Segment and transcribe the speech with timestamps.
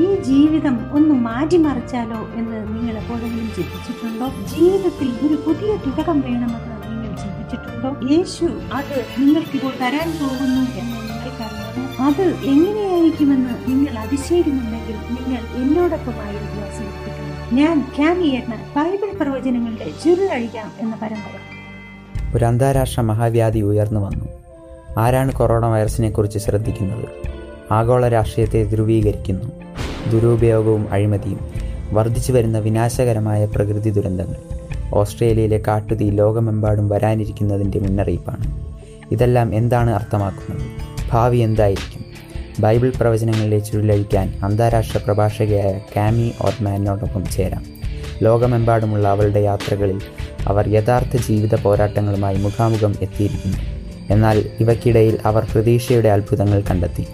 [0.00, 4.26] ഈ ജീവിതം ഒന്ന് മാറ്റിമറിച്ചാലോ എന്ന് നിങ്ങൾ എപ്പോഴെങ്കിലും ചിന്തിച്ചിട്ടുണ്ടോ?
[4.28, 8.14] ജീവിതത്തിൽ ഒരു പുതിയ തുടക്കം വേണമെന്ന് നിങ്ങൾ ചിന്തിച്ചിട്ടുണ്ടോ?
[8.14, 12.04] യേശു അത് നിങ്ങൾക്കിപ്പോൾ തരാൻ പോകുന്നു എന്ന് നിങ്ങൾക്കറിയാമോ?
[12.04, 16.56] അത് എങ്ങനെയായിരിക്കുമെന്ന് നിങ്ങൾ അതിശയിക്കുന്നുണ്ടെങ്കിൽ നിങ്ങൾ എന്നോടൊപ്പമായിരുന്നു
[17.54, 22.36] ഞാൻ ക്യാമിയെന്ന ബൈബിൾ പ്രവചനങ്ങളുടെ ചുരുളഴിക്കാം എന്ന പരമ്പര.
[22.36, 24.24] ഒരു അന്താരാഷ്ട്ര മഹാവ്യാധി ഉയർന്നു വന്നു.
[24.98, 27.08] ആരാണ് കൊറോണ വൈറസിനെ കുറിച്ച് ശ്രദ്ധിക്കുന്നത്?
[27.72, 29.65] ആഗോള രാഷ്ട്രീയത്തെ ധ്രുവീകരിക്കുന്നു.
[30.10, 31.40] ദുരുപയോഗവും അഴിമതിയും
[31.92, 34.36] വർദ്ധിച്ചു വരുന്ന വിനാശകരമായ പ്രകൃതി ദുരന്തങ്ങൾ.
[34.94, 38.66] ഓസ്ട്രേലിയയിലെ കാട്ടുതീ ലോകമെമ്പാടും വരാനിരിക്കുന്നതിന്റെ മുന്നറിയിപ്പാണ്.
[39.12, 40.66] ഇതെല്ലാം എന്താണ് അർത്ഥമാക്കുന്നത്?
[41.10, 42.04] ഭാവി എന്തായിരിക്കും?
[42.60, 47.64] ബൈബിൾ പ്രവചനങ്ങളിലെ ചുഴലഴിക്കാൻ അന്താരാഷ്ട്ര പ്രഭാഷകയായ കാമി ഓത്മാനോടൊപ്പം ചേരാം.
[48.22, 50.00] ലോകമെമ്പാടുമുള്ള അവളുടെ യാത്രകളിൽ
[50.46, 53.56] അവർ യഥാർത്ഥ ജീവിത പോരാട്ടങ്ങളുമായി മുഖാമുഖം എത്തിയിരിക്കുന്നു.
[54.10, 57.06] എന്നാൽ ഇവയ്ക്കിടയിൽ അവർ പ്രതീക്ഷയുടെ അത്ഭുതങ്ങൾ കണ്ടെത്തി.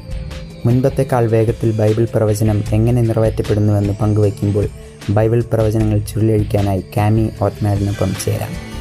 [0.66, 4.66] മുൻപത്തെക്കാൾ വേഗത്തിൽ ബൈബിൾ പ്രവചനം എങ്ങനെ നിറവേറ്റപ്പെടുന്നുവെന്ന് പങ്കുവയ്ക്കുമ്പോൾ
[5.10, 8.71] ബൈബിൾ പ്രവചനങ്ങൾ ചുരുളഴിക്കാനായി കാമി ഓത്മാരിനൊപ്പം ചേരാം.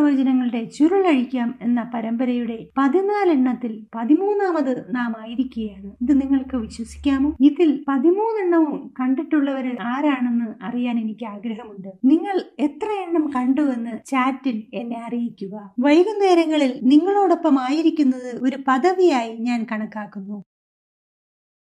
[0.00, 7.36] പ്രവചനങ്ങളുടെ ചുരുളഴിക്കാം എന്ന പരമ്പരയുടെ പതിനാലെണ്ണത്തിൽ പതിമൂന്നാമത് നാം ആയിരിക്കുകയാണ് ഇത് നിങ്ങൾക്ക് വിശ്വസിക്കാമോ?
[7.40, 11.88] ഇതിൽ പതിമൂന്നെണ്ണവും കണ്ടിട്ടുള്ളവർ ആരാണെന്ന് അറിയാൻ എനിക്ക് ആഗ്രഹമുണ്ട്.
[12.04, 15.74] നിങ്ങൾ എത്ര എണ്ണം കണ്ടുവെന്ന് ചാറ്റിൽ എന്നെ അറിയിക്കുക.
[15.80, 20.44] വൈകുന്നേരങ്ങളിൽ നിങ്ങളോടൊപ്പം ആയിരിക്കുന്നത് ഒരു പദവിയായി ഞാൻ കണക്കാക്കുന്നു.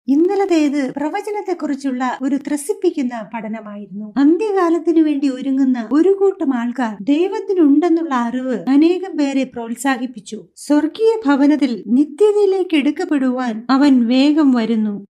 [0.08, 4.14] ഇന്നലത്തേത് പ്രവചനത്തെക്കുറിച്ചുള്ള ഒരു ത്രസിപ്പിക്കുന്ന പഠനമായിരുന്നു.
[4.16, 10.44] അന്ത്യകാലത്തിനു വേണ്ടി ഒരുങ്ങുന്ന ഒരു കൂട്ടം ആൾക്കാർ ദൈവത്തിനുണ്ടെന്നുള്ള അറിവ് അനേകം പേരെ പ്രോത്സാഹിപ്പിച്ചു.
[10.56, 15.06] സ്വർഗീയ ഭവനത്തിൽ നിത്യതയിലേക്ക് എടുക്കപ്പെടുവാൻ അവൻ വേഗം വരുന്നു.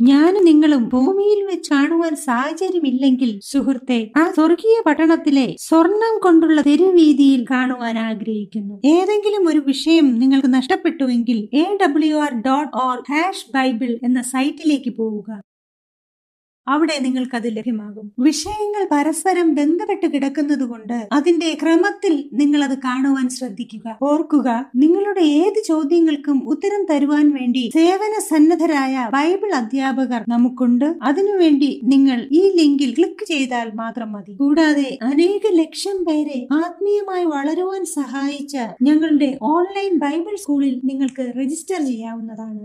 [0.00, 8.74] ഞാനും നിങ്ങളും ഭൂമിയിൽ വെച്ച് കാണുവാൻ സാഹചര്യമില്ലെങ്കിൽ സുഹൃത്തെ ആ സ്വർഗീയ പട്ടണത്തിലെ സ്വർണം കൊണ്ടുള്ള തെരുവീതിയിൽ കാണുവാൻ ആഗ്രഹിക്കുന്നു.
[8.84, 15.30] ഏതെങ്കിലും ഒരു വിഷയം നിങ്ങൾക്ക് നഷ്ടപ്പെട്ടുവെങ്കിൽ A W R dot or hash Bible എന്ന സൈറ്റിലേക്ക് പോവുക.
[16.68, 18.12] അവിടെ നിങ്ങൾക്കത് ലഭ്യമാകും.
[18.18, 23.98] വിഷയങ്ങൾ പരസ്പരം ബന്ധപ്പെട്ട് കിടക്കുന്നത് കൊണ്ട് അതിന്റെ ക്രമത്തിൽ നിങ്ങൾ അത് കാണുവാൻ ശ്രദ്ധിക്കുക.
[24.02, 30.88] ഓർക്കുക നിങ്ങളുടെ ഏത് ചോദ്യങ്ങൾക്കും ഉത്തരം തരുവാൻ വേണ്ടി സേവന സന്നദ്ധരായ ബൈബിൾ അധ്യാപകർ നമുക്കുണ്ട്.
[31.02, 34.32] അതിനുവേണ്ടി നിങ്ങൾ ഈ ലിങ്കിൽ ക്ലിക്ക് ചെയ്താൽ മാത്രം മതി.
[34.36, 42.64] കൂടാതെ അനേക ലക്ഷം പേരെ ആത്മീയമായി വളരുവാൻ സഹായിച്ച ഞങ്ങളുടെ ഓൺലൈൻ ബൈബിൾ സ്കൂളിൽ നിങ്ങൾക്ക് രജിസ്റ്റർ ചെയ്യാവുന്നതാണ്.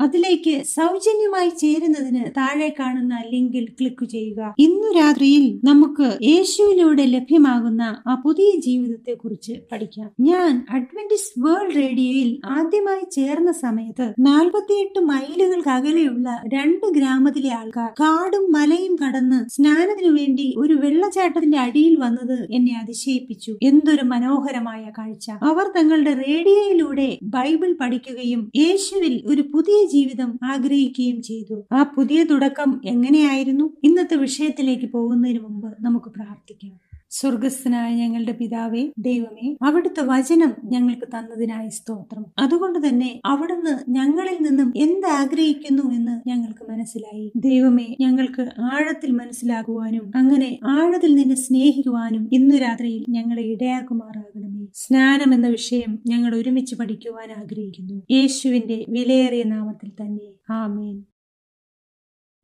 [0.00, 4.54] അതിലേക്ക് സൗജന്യമായി ചേരുന്നതിന് താഴെ കാണുന്ന ലിങ്കിൽ ക്ലിക്ക് ചെയ്യുക.
[4.58, 10.10] ഇന്നു രാത്രിയിൽ നമുക്ക് യേശുവിലൂടെ ലഭ്യമാകുന്ന ആ പുതിയ ജീവിതത്തെ കുറിച്ച് പഠിക്കാം.
[10.20, 18.96] ഞാൻ അഡ്വന്റിസ്റ്റ് വേൾഡ് റേഡിയോയിൽ ആദ്യമായി ചേർന്ന സമയത്ത് നാൽപ്പത്തിയെട്ട് മൈലുകൾക്ക് അകലെയുള്ള രണ്ട് ഗ്രാമത്തിലെ ആൾക്കാർ കാടും മലയും
[18.96, 23.58] കടന്ന് സ്നാനത്തിനു വേണ്ടി ഒരു വെള്ളച്ചാട്ടത്തിന്റെ അടിയിൽ വന്നത് എന്നെ അതിശയിപ്പിച്ചു.
[23.62, 25.30] എന്തൊരു മനോഹരമായ കാഴ്ച.
[25.30, 31.56] അവർ തങ്ങളുടെ റേഡിയോയിലൂടെ ബൈബിൾ പഠിക്കുകയും യേശുവിൽ ഒരു പുതിയ ജീവിതം ആഗ്രഹിക്കുകയും ചെയ്തു.
[31.72, 33.66] ആ പുതിയ തുടക്കം എങ്ങനെയായിരുന്നു?
[33.84, 36.76] ഇന്നത്തെ വിഷയത്തിലേക്ക് പോകുന്നതിന് മുമ്പ് നമുക്ക് പ്രാർത്ഥിക്കാം.
[37.12, 42.24] സ്വർഗസ്ഥനായ ഞങ്ങളുടെ പിതാവേ ദൈവമേ അവിടുത്തെ വചനം ഞങ്ങൾക്ക് തന്നതിനായി സ്തോത്രം.
[42.38, 47.26] അതുകൊണ്ട് തന്നെ അവിടുന്ന് ഞങ്ങളിൽ നിന്നും എന്ത് ആഗ്രഹിക്കുന്നു എന്ന് ഞങ്ങൾക്ക് മനസ്സിലായി.
[47.36, 55.98] ദൈവമേ ഞങ്ങൾക്ക് ആഴത്തിൽ മനസ്സിലാകുവാനും അങ്ങനെ ആഴത്തിൽ നിന്നെ സ്നേഹിക്കുവാനും ഇന്നു രാത്രിയിൽ ഞങ്ങളെ ഇടയാക്കുമാറാകണമേ സ്നാനം എന്ന വിഷയം
[56.06, 58.02] ഞങ്ങൾ ഒരുമിച്ച് പഠിക്കുവാൻ ആഗ്രഹിക്കുന്നു.
[58.10, 60.52] യേശുവിന്റെ വിലയേറിയ നാമത്തിൽ തന്നെ.
[60.52, 61.04] ആമേൻ.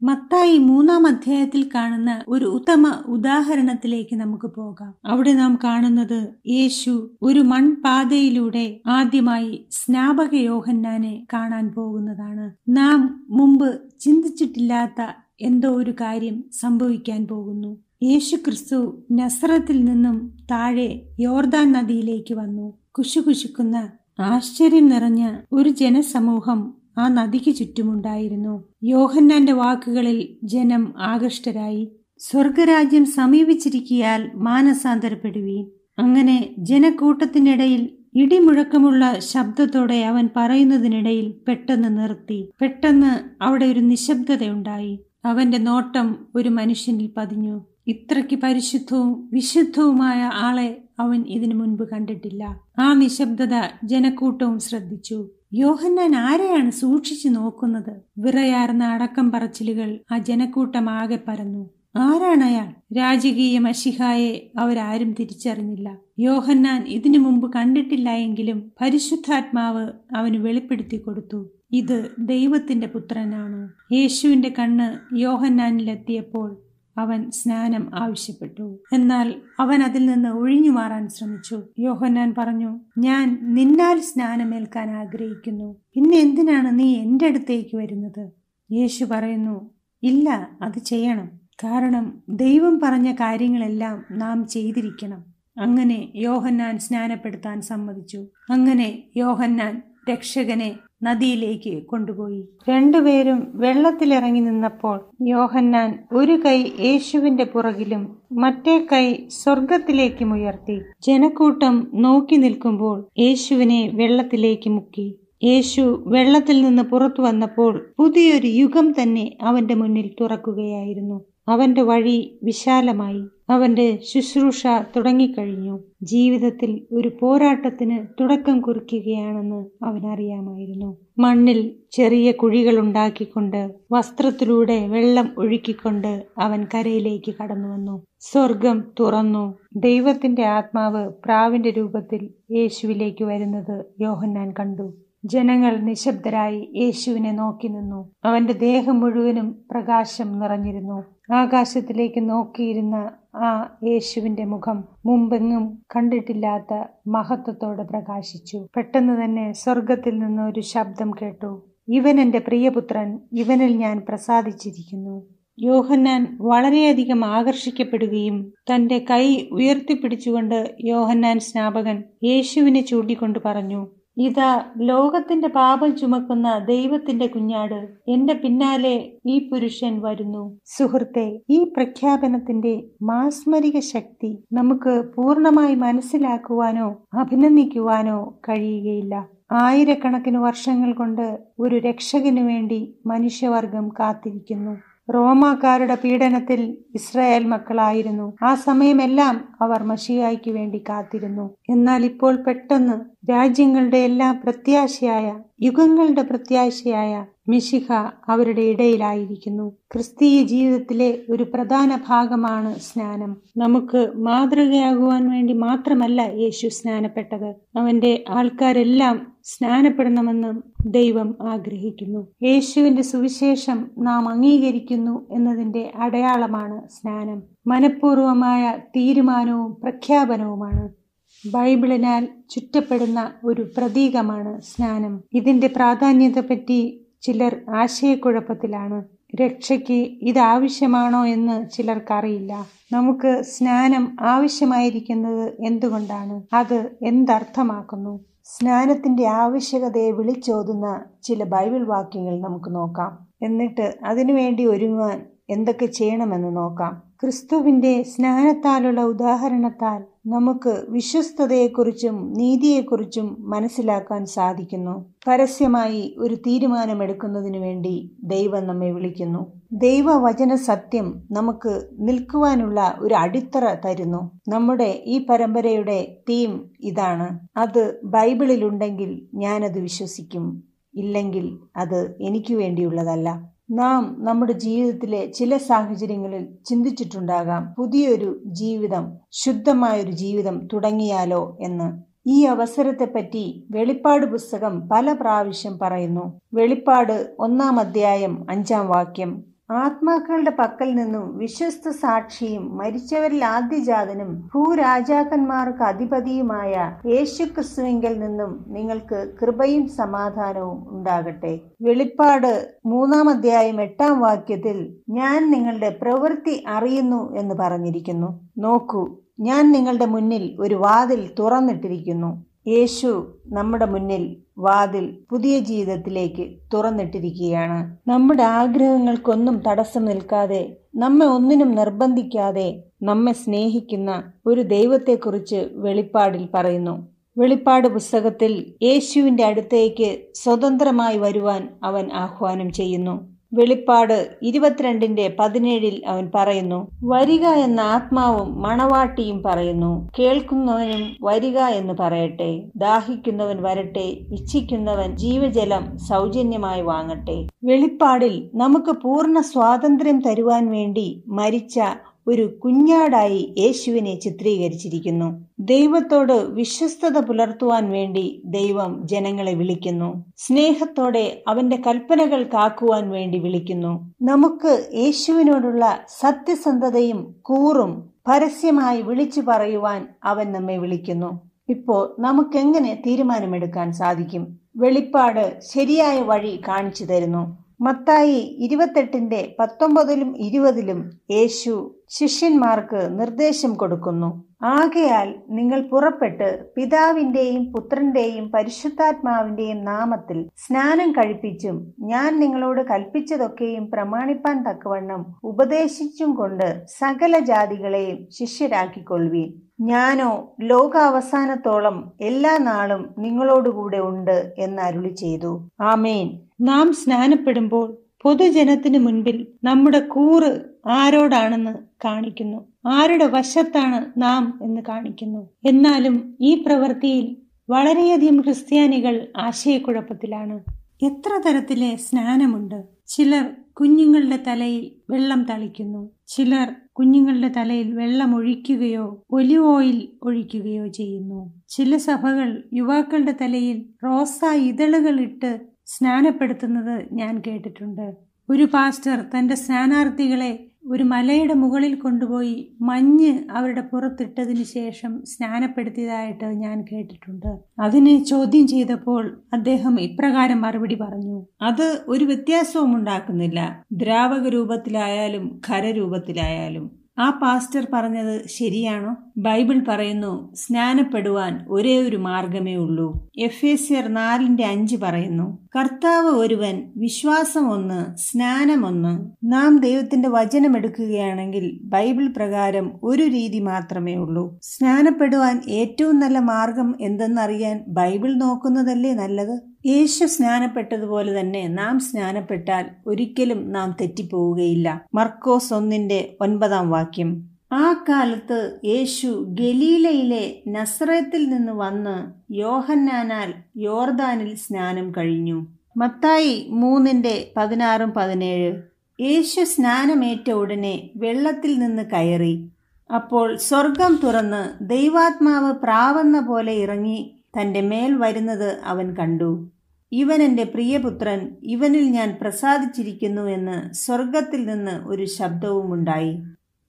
[0.02, 4.94] മത്തായി മൂന്നാം അധ്യായത്തിൽ കാണുന്ന ഒരു ഉത്തമ ഉദാഹരണത്തിലേക്ക് നമുക്ക് പോകാം.
[5.04, 12.54] അവിടെ നാം കാണുന്നത് യേശു ഒരു മൺപാതയിലൂടെ ആദ്യമായി സ്നാപക യോഹന്നാനെ കാണാൻ പോകുന്നതാണ്.
[12.68, 17.85] നാം മുമ്പ് ചിന്തിച്ചിട്ടില്ലാത്ത എന്തോ ഒരു കാര്യം സംഭവിക്കാൻ പോകുന്നു.
[18.02, 22.78] യേശു ക്രിസ്തു നസ്രത്തിൽ നിന്നും താഴെ യോർദാൻ നദിയിലേക്ക് വന്നു.
[22.90, 23.90] കുശുകുശുക്കുന്ന
[24.20, 28.64] ആശ്ചര്യം നിറഞ്ഞ ഒരു ജനസമൂഹം ആ നദിക്ക് ചുറ്റുമുണ്ടായിരുന്നു.
[28.82, 31.92] യോഹന്നാന്റെ വാക്കുകളിൽ ജനം ആകൃഷ്ടരായി.
[32.18, 35.66] സ്വർഗരാജ്യം സമീപിച്ചിരിക്കിയാൽ മാനസാന്തരപ്പെടുവീൻ.
[35.98, 42.48] അങ്ങനെ ജനക്കൂട്ടത്തിനിടയിൽ ഇടിമുഴക്കമുള്ള ശബ്ദത്തോടെ അവൻ പറയുന്നതിനിടയിൽ പെട്ടെന്ന് നിർത്തി.
[42.60, 45.00] പെട്ടെന്ന് അവിടെ ഒരു നിശബ്ദതയുണ്ടായി.
[45.24, 47.64] അവന്റെ നോട്ടം ഒരു മനുഷ്യനിൽ പതിഞ്ഞു.
[47.86, 52.60] ഇത്രയ്ക്ക് പരിശുദ്ധവും വിശുദ്ധവുമായ ആളെ അവൻ ഇതിനു മുൻപ് കണ്ടിട്ടില്ല.
[52.78, 53.54] ആ നിശബ്ദത
[53.84, 55.30] ജനക്കൂട്ടവും ശ്രദ്ധിച്ചു.
[55.54, 58.00] യോഹന്നാൻ ആരെയാണ് സൂക്ഷിച്ചു നോക്കുന്നത്?
[58.18, 61.70] വിറയാർന്ന അടക്കം പറച്ചിലുകൾ ആ ജനക്കൂട്ടമാകെ പരന്നു.
[61.96, 62.96] ആരാണ് അയാൾ?
[62.96, 65.96] രാജകീയ മഷിഹായെ അവരാരും തിരിച്ചറിഞ്ഞില്ല.
[66.18, 71.50] യോഹന്നാൻ ഇതിനു മുമ്പ് കണ്ടിട്ടില്ല എങ്കിലും പരിശുദ്ധാത്മാവ് അവന് വെളിപ്പെടുത്തി കൊടുത്തു.
[71.72, 73.94] ഇത് ദൈവത്തിന്റെ പുത്രനാണ്.
[73.94, 76.65] യേശുവിന്റെ കണ്ണ് യോഹന്നാനിലെത്തിയപ്പോൾ
[76.98, 78.78] അവൻ സ്നാനം ആവശ്യപ്പെട്ടു.
[78.92, 81.62] എന്നാൽ അവൻ അതിൽ നിന്ന് ഒഴിഞ്ഞു മാറാൻ ശ്രമിച്ചു.
[81.78, 85.76] യോഹന്നാൻ പറഞ്ഞു ഞാൻ നിന്നാൽ സ്നാനമേൽക്കാൻ ആഗ്രഹിക്കുന്നു.
[85.94, 88.30] പിന്നെ എന്തിനാണ് നീ എന്റെ അടുത്തേക്ക് വരുന്നത്?
[88.72, 89.70] യേശു പറയുന്നു
[90.02, 91.30] ഇല്ല അത് ചെയ്യണം.
[91.64, 95.24] കാരണം ദൈവം പറഞ്ഞ കാര്യങ്ങളെല്ലാം നാം ചെയ്തിരിക്കണം.
[95.60, 98.26] അങ്ങനെ യോഹന്നാൻ സ്നാനപ്പെടുത്താൻ സമ്മതിച്ചു.
[98.50, 99.82] അങ്ങനെ യോഹന്നാൻ
[100.12, 102.44] രക്ഷകനെ നദിയിലേക്ക് കൊണ്ടുപോയി.
[102.68, 110.80] രണ്ടുപേരും വെള്ളത്തിലിറങ്ങി നിന്നപ്പോൾ യോഹന്നാൻ ഒരു കൈ യേശുവിന്റെ പുറകിലും മറ്റേ കൈ സ്വർഗത്തിലേക്കും ഉയർത്തി.
[111.06, 115.18] ജനക്കൂട്ടം നോക്കി നിൽക്കുമ്പോൾ യേശുവിനെ വെള്ളത്തിലേക്ക് മുക്കി.
[115.44, 121.24] യേശു വെള്ളത്തിൽ നിന്ന് പുറത്തു വന്നപ്പോൾ പുതിയൊരു യുഗം തന്നെ അവന്റെ മുന്നിൽ തുറക്കുകയായിരുന്നു.
[121.48, 123.24] അവന്റെ വഴി വിശാലമായി.
[123.50, 124.66] അവന്റെ ശുശ്രൂഷ
[124.96, 125.78] തുടങ്ങിക്കഴിഞ്ഞു.
[126.02, 130.96] ജീവിതത്തിൽ ഒരു പോരാട്ടത്തിന് തുടക്കം കുറിക്കുകയാണെന്ന് അവനറിയാമായിരുന്നു.
[131.18, 138.02] മണ്ണിൽ ചെറിയ കുഴികളുണ്ടാക്കിക്കൊണ്ട് വസ്ത്രത്തിലൂടെ വെള്ളം ഒഴുക്കിക്കൊണ്ട് അവൻ കരയിലേക്ക് കടന്നു വന്നു.
[138.20, 139.54] സ്വർഗം തുറന്നു.
[139.76, 144.92] ദൈവത്തിന്റെ ആത്മാവ് പ്രാവിന്റെ രൂപത്തിൽ യേശുവിലേക്ക് വരുന്നത് യോഹന്നാൻ കണ്ടു.
[145.24, 148.10] ജനങ്ങൾ നിശബ്ദരായി യേശുവിനെ നോക്കി നിന്നു.
[148.24, 151.15] അവന്റെ ദേഹം മുഴുവനും പ്രകാശം നിറഞ്ഞിരുന്നു.
[151.28, 156.74] ആകാശത്തിലേക്ക് നോക്കിയിരുന്ന ആ യേശുവിന്റെ മുഖം മുമ്പെങ്ങും കണ്ടിട്ടില്ലാത്ത
[157.08, 158.66] മഹത്വത്തോടെ പ്രകാശിച്ചു.
[158.76, 161.62] പെട്ടെന്ന് തന്നെ സ്വർഗത്തിൽ നിന്ന് ഒരു ശബ്ദം കേട്ടു.
[161.88, 165.26] ഇവൻ എന്റെ പ്രിയപുത്രൻ ഇവനിൽ ഞാൻ പ്രസാദിച്ചിരിക്കുന്നു.
[165.60, 173.86] യോഹന്നാൻ വളരെയധികം ആകർഷിക്കപ്പെടുകയും തന്റെ കൈ ഉയർത്തിപ്പിടിച്ചുകൊണ്ട് യോഹന്നാൻ സ്നാപകൻ യേശുവിനെ ചൂണ്ടിക്കൊണ്ട് പറഞ്ഞു
[174.16, 178.94] ഇതാ ലോകത്തിന്റെ പാപം ചുമക്കുന്ന ദൈവത്തിന്റെ കുഞ്ഞാട് എന്റെ പിന്നാലെ
[179.26, 180.58] ഈ പുരുഷൻ വരുന്നു.
[180.66, 188.18] സുഹൃത്തെ ഈ പ്രഖ്യാപനത്തിന്റെ മാസ്മരിക ശക്തി നമുക്ക് പൂർണമായി മനസ്സിലാക്കുവാനോ അഭിനന്ദിക്കുവാനോ
[188.48, 189.14] കഴിയുകയില്ല.
[189.52, 191.26] ആയിരക്കണക്കിന് വർഷങ്ങൾ കൊണ്ട്
[191.58, 194.74] ഒരു രക്ഷകനു വേണ്ടി മനുഷ്യവർഗം കാത്തിരിക്കുന്നു.
[195.14, 196.60] റോമാക്കാരുടെ പീഡനത്തിൽ
[196.94, 198.36] ഇസ്രായേൽ മക്കളായിരുന്നു.
[198.42, 201.54] ആ സമയമെല്ലാം അവർ മഷിയായിക്ക് വേണ്ടി കാത്തിരുന്നു.
[201.70, 202.96] എന്നാൽ ഇപ്പോൾ പെട്ടെന്ന്
[203.30, 205.26] രാജ്യങ്ങളുടെ എല്ലാ പ്രത്യാശയായ
[205.62, 207.92] യുഗങ്ങളുടെ പ്രത്യാശയായ മിശിഹ
[208.28, 209.72] അവരുടെ ഇടയിലായിരിക്കുന്നു.
[209.92, 213.36] ക്രിസ്തീയ ജീവിതത്തിലെ ഒരു പ്രധാന ഭാഗമാണ് സ്നാനം.
[213.56, 217.54] നമുക്ക് മാതൃകയാകുവാൻ വേണ്ടി മാത്രമല്ല യേശു സ്നാനപ്പെട്ടത്.
[217.76, 222.26] അവന്റെ ആൾക്കാരെല്ലാം സ്നാനപ്പെടണമെന്നും ദൈവം ആഗ്രഹിക്കുന്നു.
[222.42, 227.42] യേശുവിന്റെ സുവിശേഷം നാം അംഗീകരിക്കുന്നു എന്നതിന്റെ അടയാളമാണ് സ്നാനം.
[227.66, 231.05] മനഃപൂർവമായ തീരുമാനവും പ്രഖ്യാപനവുമാണ്.
[231.54, 235.20] ബൈബിളിനാൽ ചുറ്റപ്പെടുന്ന ഒരു പ്രതീകമാണ് സ്നാനം.
[235.32, 239.04] ഇതിന്റെ പ്രാധാന്യത്തെപ്പറ്റി ചിലർ ആശയക്കുഴപ്പത്തിലാണ്.
[239.42, 242.66] രക്ഷയ്ക്ക് ഇത് ആവശ്യമാണോ എന്ന് ചിലർക്കറിയില്ല.
[242.92, 246.42] നമുക്ക് സ്നാനം ആവശ്യമായിരിക്കുന്നത് എന്തുകൊണ്ടാണ്?
[246.52, 248.20] അത് എന്തർത്ഥമാക്കുന്നു?
[248.44, 253.18] സ്നാനത്തിന്റെ ആവശ്യകതയെ വിളിച്ചോതുന്ന ചില ബൈബിൾ വാക്യങ്ങൾ നമുക്ക് നോക്കാം.
[253.42, 257.02] എന്നിട്ട് അതിനുവേണ്ടി ഒരുങ്ങുവാൻ എന്തൊക്കെ ചെയ്യണമെന്ന് നോക്കാം.
[257.22, 265.04] ക്രിസ്തുവിന്റെ സ്നാനത്താലുള്ള ഉദാഹരണത്താൽ നമുക്ക് വിശ്വസ്തതയെക്കുറിച്ചും നീതിയെക്കുറിച്ചും മനസ്സിലാക്കാൻ സാധിക്കുന്നു.
[265.26, 269.52] പരസ്യമായി ഒരു തീരുമാനമെടുക്കുന്നതിനു വേണ്ടി ദൈവം നമ്മെ വിളിക്കുന്നു.
[269.72, 274.30] ദൈവവചന സത്യം നമുക്ക് നിൽക്കുവാനുള്ള ഒരു അടിത്തറ തരുന്നു.
[274.48, 277.38] നമ്മുടെ ഈ പരമ്പരയുടെ തീം ഇതാണ്.
[277.56, 280.62] അത് ബൈബിളിലുണ്ടെങ്കിൽ ഞാനത് വിശ്വസിക്കും.
[280.94, 283.55] ഇല്ലെങ്കിൽ അത് എനിക്ക് വേണ്ടിയുള്ളതല്ല.
[283.70, 292.02] നാം നമ്മുടെ ജീവിതത്തിലെ ചില സാഹചര്യങ്ങളിൽ ചിന്തിച്ചിട്ടുണ്ടാകാം പുതിയൊരു ജീവിതം ശുദ്ധമായൊരു ജീവിതം തുടങ്ങിയാലോ എന്ന്.
[292.28, 296.40] ഈ അവസരത്തെപ്പറ്റി വെളിപ്പാട് പുസ്തകം പല പ്രാവശ്യം പറയുന്നു.
[296.54, 299.55] വെളിപ്പാട് ഒന്നാം അധ്യായം അഞ്ചാം വാക്യം.
[299.70, 311.60] ആത്മാക്കളുടെ പക്കൽ നിന്നും വിശ്വസ്ത സാക്ഷിയും മരിച്ചവരിൽ ആദ്യജാതനും ഭൂരാജാക്കന്മാർക്ക് അധിപതിയുമായ യേശുക്രിസ്തുവിങ്കിൽ നിന്നും നിങ്ങൾക്ക് കൃപയും സമാധാനവും ഉണ്ടാകട്ടെ.
[311.82, 318.40] വെളിപ്പാട് മൂന്നാം അധ്യായം എട്ടാം വാക്യത്തിൽ ഞാൻ നിങ്ങളുടെ പ്രവൃത്തി അറിയുന്നു എന്ന് പറഞ്ഞിരിക്കുന്നു.
[318.58, 319.08] നോക്കൂ
[319.40, 322.45] ഞാൻ നിങ്ങളുടെ മുന്നിൽ ഒരു വാതിൽ തുറന്നിട്ടിരിക്കുന്നു.
[322.68, 327.96] യേശു നമ്മുടെ മുന്നിൽ വാതിൽ പുതിയ ജീവിതത്തിലേക്ക് തുറന്നിട്ടിരിക്കുകയാണ്.
[328.08, 337.08] നമ്മുടെ ആഗ്രഹങ്ങൾക്കൊന്നും തടസ്സം നിൽക്കാതെ നമ്മെ ഒന്നിനും നിർബന്ധിക്കാതെ നമ്മെ സ്നേഹിക്കുന്ന ഒരു ദൈവത്തെക്കുറിച്ച് വെളിപ്പാടിൽ പറയുന്നു.
[337.38, 343.35] വെളിപ്പാട് പുസ്തകത്തിൽ യേശുവിന്റെ അടുത്തേക്ക് സ്വതന്ത്രമായി വരുവാൻ അവൻ ആഹ്വാനം ചെയ്യുന്നു.
[343.52, 350.10] വെളിപ്പാട് ഇരുപത്തിരണ്ടിന്റെ പതിനേഴിൽ അവൻ പറയുന്നു വരിക എന്ന ആത്മാവും മണവാട്ടിയും പറയുന്നു.
[350.18, 352.62] കേൾക്കുന്നവനും വരിക എന്ന് പറയട്ടെ.
[352.76, 354.06] ദാഹിക്കുന്നവൻ വരട്ടെ.
[354.32, 357.46] ഇച്ഛിക്കുന്നവൻ ജീവജലം സൗജന്യമായി വാങ്ങട്ടെ.
[357.64, 361.80] വെളിപ്പാടിൽ നമുക്ക് പൂർണ സ്വാതന്ത്ര്യം തരുവാൻ വേണ്ടി മരിച്ച
[362.28, 365.44] ഒരു കുഞ്ഞാടായി യേശുവിനെ ചിത്രീകരിച്ചിരിക്കുന്നു.
[365.58, 370.24] ദൈവത്തോട് വിശ്വസ്തത പുലർത്തുവാൻ വേണ്ടി ദൈവം ജനങ്ങളെ വിളിക്കുന്നു.
[370.36, 374.12] സ്നേഹത്തോടെ അവന്റെ കൽപ്പനകൾ കാക്കുവാൻ വേണ്ടി വിളിക്കുന്നു.
[374.22, 381.40] നമുക്ക് യേശുവിനോടുള്ള സത്യസന്ധതയും കൂറും പരസ്യമായി വിളിച്ചു പറയുവാൻ അവൻ നമ്മെ വിളിക്കുന്നു.
[381.68, 384.58] ഇപ്പോൾ നമുക്കെങ്ങനെ തീരുമാനമെടുക്കാൻ സാധിക്കും?
[384.76, 387.65] വെളിപ്പാട് ശരിയായ വഴി കാണിച്ചു തരുന്നു.
[387.80, 394.44] മത്തായി ഇരുപത്തെട്ടിന്റെ പത്തൊമ്പതിലും ഇരുപതിലും യേശു ശിഷ്യന്മാർക്ക് നിർദ്ദേശം കൊടുക്കുന്നു.
[394.62, 406.34] ആകയാൽ നിങ്ങൾ പുറപ്പെട്ട് പിതാവിന്റെയും പുത്രന്റെയും പരിശുദ്ധാത്മാവിന്റെയും നാമത്തിൽ സ്നാനം കഴിപ്പിച്ചും ഞാൻ നിങ്ങളോട് കൽപ്പിച്ചതൊക്കെയും പ്രമാണിപ്പാൻ തക്കവണ്ണം ഉപദേശിച്ചും
[406.34, 409.52] കൊണ്ട് സകല ജാതികളെയും ശിഷ്യരാക്കിക്കൊള്ളുവീൻ.
[409.80, 416.45] ഞാനോ ലോകാവസാനത്തോളം എല്ലാ നാളും നിങ്ങളോടുകൂടെ ഉണ്ട് എന്ന് അരുളി ചെയ്തു ആമേൻ.
[416.60, 422.64] നാം സ്നാനപ്പെടുമ്പോൾ പൊതുജനത്തിന് മുൻപിൽ നമ്മുടെ കൂറ് ആരോടാണെന്ന് കാണിക്കുന്നു.
[422.86, 425.48] ആരുടെ വശത്താണ് നാം എന്ന് കാണിക്കുന്നു.
[425.64, 427.36] എന്നാലും ഈ പ്രവൃത്തിയിൽ
[427.70, 430.60] വളരെയധികം ക്രിസ്ത്യാനികൾ ആശയക്കുഴപ്പത്തിലാണ്.
[431.02, 432.84] എത്ര തരത്തിലെ സ്നാനമുണ്ട്?
[433.06, 436.10] ചിലർ കുഞ്ഞുങ്ങളുടെ തലയിൽ വെള്ളം തളിക്കുന്നു.
[436.26, 441.52] ചിലർ കുഞ്ഞുങ്ങളുടെ തലയിൽ വെള്ളം ഒഴിക്കുകയോ ഒലിവ് ഓയിൽ ഒഴിക്കുകയോ ചെയ്യുന്നു.
[441.68, 448.14] ചില സഭകൾ യുവാക്കളുടെ തലയിൽ റോസ ഇതളുകൾ ഇട്ട് സ്നാനപ്പെടുത്തുന്നത് ഞാൻ കേട്ടിട്ടുണ്ട്.
[448.50, 457.58] ഒരു പാസ്റ്റർ തന്റെ സ്നാനാർത്ഥികളെ ഒരു മലയുടെ മുകളിൽ കൊണ്ടുപോയി മഞ്ഞ് അവരുടെ പുറത്തിട്ടതിന് ശേഷം സ്നാനപ്പെടുത്തിയതായിട്ട് ഞാൻ കേട്ടിട്ടുണ്ട്.
[457.80, 461.46] അതിനെ ചോദ്യം ചെയ്തപ്പോൾ അദ്ദേഹം ഇപ്രകാരം മറുപടി പറഞ്ഞു.
[461.62, 463.84] അത് ഒരു വ്യത്യാസവും ഉണ്ടാക്കുന്നില്ല.
[463.92, 469.16] ദ്രാവക രൂപത്തിലായാലും ഖരരൂപത്തിലായാലും ആ പാസ്റ്റർ പറഞ്ഞത് ശരിയാണോ?
[469.36, 473.30] ബൈബിൾ പറയുന്നു സ്നാനപ്പെടുവാൻ ഒരേ ഒരു മാർഗമേ ഉള്ളൂ.
[473.38, 479.12] എഫ് എസ് ആർ നാലിന്റെ അഞ്ച് പറയുന്നു കർത്താവ് ഒരുവൻ വിശ്വാസം ഒന്ന് സ്നാനം ഒന്ന്
[479.44, 484.58] നാം ദൈവത്തിന്റെ വചനം എടുക്കുകയാണെങ്കിൽ ബൈബിൾ പ്രകാരം ഒരു രീതി മാത്രമേ ഉള്ളൂ.
[484.62, 489.75] സ്നാനപ്പെടുവാൻ ഏറ്റവും നല്ല മാർഗം എന്തെന്നറിയാൻ ബൈബിൾ നോക്കുന്നതല്ലേ നല്ലത്?
[489.86, 495.06] യേശു സ്നാനപ്പെട്ടതുപോലെ തന്നെ നാം സ്നാനപ്പെട്ടാൽ ഒരിക്കലും നാം തെറ്റിപ്പോവുകയില്ല.
[495.14, 497.44] മർക്കോസ് ഒന്നിന്റെ ഒൻപതാം വാക്യം.
[497.72, 505.66] ആ കാലത്ത് യേശു ഗലീലയിലെ നസ്രത്തിൽ നിന്ന് വന്ന് യോഹന്നാനാൽ യോർദാനിൽ സ്നാനം കഴിഞ്ഞു.
[505.96, 508.82] മത്തായി മൂന്നിന്റെ പതിനാറും പതിനേഴ്.
[509.20, 512.68] യേശു സ്നാനമേറ്റ ഉടനെ വെള്ളത്തിൽ നിന്ന് കയറി.
[513.14, 519.66] അപ്പോൾ സ്വർഗം തുറന്ന് ദൈവാത്മാവ് പ്രാവെന്ന പോലെ ഇറങ്ങി തന്റെ മേൽ വരുന്നത് അവൻ കണ്ടു.
[520.12, 526.42] ഇവൻ എന്റെ പ്രിയപുത്രൻ ഇവനിൽ ഞാൻ പ്രസാദിച്ചിരിക്കുന്നു എന്ന് സ്വർഗത്തിൽ നിന്ന് ഒരു ശബ്ദവും ഉണ്ടായി.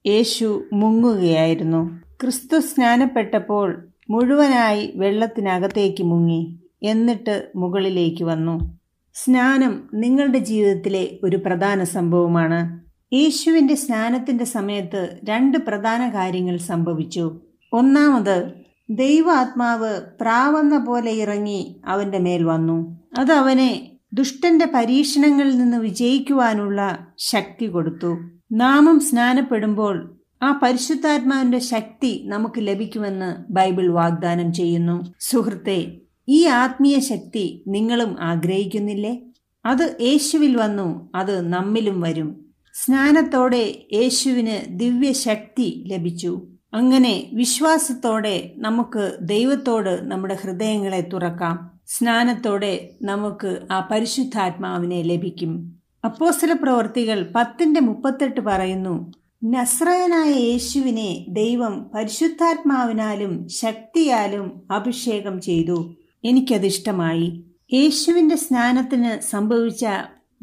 [0.06, 2.00] യേശു മുങ്ങുകയായിരുന്നു.
[2.22, 8.78] ക്രിസ്തു സ്നാനപ്പെട്ടപ്പോൾ മുഴുവനായി വെള്ളത്തിനകത്തേക്ക് മുങ്ങി എന്നിട്ട് മുകളിലേക്ക് വന്നു.
[9.14, 12.80] സ്നാനം നിങ്ങളുടെ ജീവിതത്തിലെ ഒരു പ്രധാന സംഭവമാണ്.
[13.14, 17.40] യേശുവിന്റെ സ്നാനത്തിന്റെ സമയത്ത് രണ്ട് പ്രധാന കാര്യങ്ങൾ സംഭവിച്ചു.
[17.72, 18.52] ഒന്നാമത്
[18.90, 22.97] ദൈവാത്മാവ് പ്രാവെന്ന പോലെ ഇറങ്ങി അവന്റെ മേൽ വന്നു.
[23.18, 28.16] അത് അവനെ ദുഷ്ടന്റെ പരീക്ഷണങ്ങളിൽ നിന്ന് വിജയിക്കുവാനുള്ള ശക്തി കൊടുത്തു.
[28.52, 35.12] നാമം സ്നാനപ്പെടുമ്പോൾ ആ പരിശുദ്ധാത്മാവിന്റെ ശക്തി നമുക്ക് ലഭിക്കുമെന്ന് ബൈബിൾ വാഗ്ദാനം ചെയ്യുന്നു.
[35.20, 35.92] സുഹൃത്തെ
[36.28, 39.20] ഈ ആത്മീയ ശക്തി നിങ്ങളും ആഗ്രഹിക്കുന്നില്ലേ?
[39.66, 42.44] അത് യേശുവിൽ വന്നു അത് നമ്മിലും വരും.
[42.74, 46.48] സ്നാനത്തോടെ യേശുവിന് ദിവ്യ ശക്തി ലഭിച്ചു.
[46.74, 51.77] അങ്ങനെ വിശ്വാസത്തോടെ നമുക്ക് ദൈവത്തോട് നമ്മുടെ ഹൃദയങ്ങളെ തുറക്കാം.
[51.88, 55.74] സ്നാനത്തോടെ നമുക്ക് ആ പരിശുദ്ധാത്മാവിനെ ലഭിക്കും.
[56.04, 59.12] അപ്പോസ്തല പ്രവർത്തികൾ പത്തിന്റെ മുപ്പത്തെട്ട് പറയുന്നു
[59.44, 65.94] നസ്രയനായ യേശുവിനെ ദൈവം പരിശുദ്ധാത്മാവിനാലും ശക്തിയാലും അഭിഷേകം ചെയ്തു.
[66.24, 69.86] എനിക്കതിഷ്ടമായി യേശുവിന്റെ സ്നാനത്തിന് സംഭവിച്ച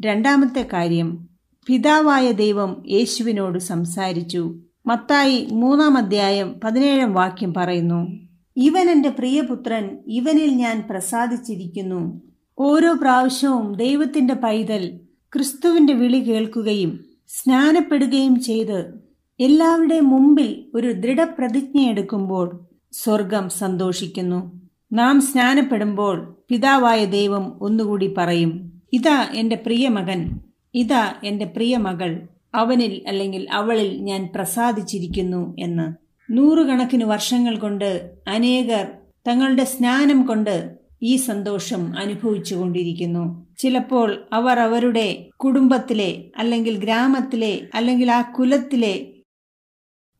[0.00, 1.28] രണ്ടാമത്തെ കാര്യം
[1.66, 4.58] പിതാവായ ദൈവം യേശുവിനോട് സംസാരിച്ചു.
[4.86, 8.25] മത്തായി മൂന്നാം അധ്യായം പതിനേഴാം വാക്യം പറയുന്നു
[8.56, 12.22] ഇവൻ എന്റെ പ്രിയപുത്രൻ ഇവനിൽ ഞാൻ പ്രസാദിച്ചിരിക്കുന്നു.
[12.58, 15.00] ഓരോ പ്രാവശ്യവും ദൈവത്തിന്റെ പൈതൽ
[15.34, 18.92] ക്രിസ്തുവിന്റെ വിളി കേൾക്കുകയും സ്നാനപ്പെടുകയും ചെയ്ത്
[19.40, 22.60] എല്ലാവരുടെയും മുമ്പിൽ ഒരു ദൃഢപ്രതിജ്ഞയെടുക്കുമ്പോൾ
[22.92, 24.52] സ്വർഗം സന്തോഷിക്കുന്നു.
[24.92, 30.40] നാം സ്നാനപ്പെടുമ്പോൾ പിതാവായ ദൈവം ഒന്നുകൂടി പറയും ഇതാ എന്റെ പ്രിയമകൻ
[30.74, 32.22] ഇതാ എന്റെ പ്രിയമകൾ
[32.54, 36.05] അവനിൽ അല്ലെങ്കിൽ അവളിൽ ഞാൻ പ്രസാദിച്ചിരിക്കുന്നു എന്ന്.
[36.30, 38.86] നൂറുകണക്കിന് വർഷങ്ങൾ കൊണ്ട് അനേകർ
[39.28, 48.20] തങ്ങളുടെ സ്നാനം കൊണ്ട് ഈ സന്തോഷം അനുഭവിച്ചു കൊണ്ടിരിക്കുന്നു ചിലപ്പോൾ അവർ അവരുടെ കുടുംബത്തിലെ അല്ലെങ്കിൽ ഗ്രാമത്തിലെ അല്ലെങ്കിൽ ആ
[48.20, 49.06] കുലത്തിലെ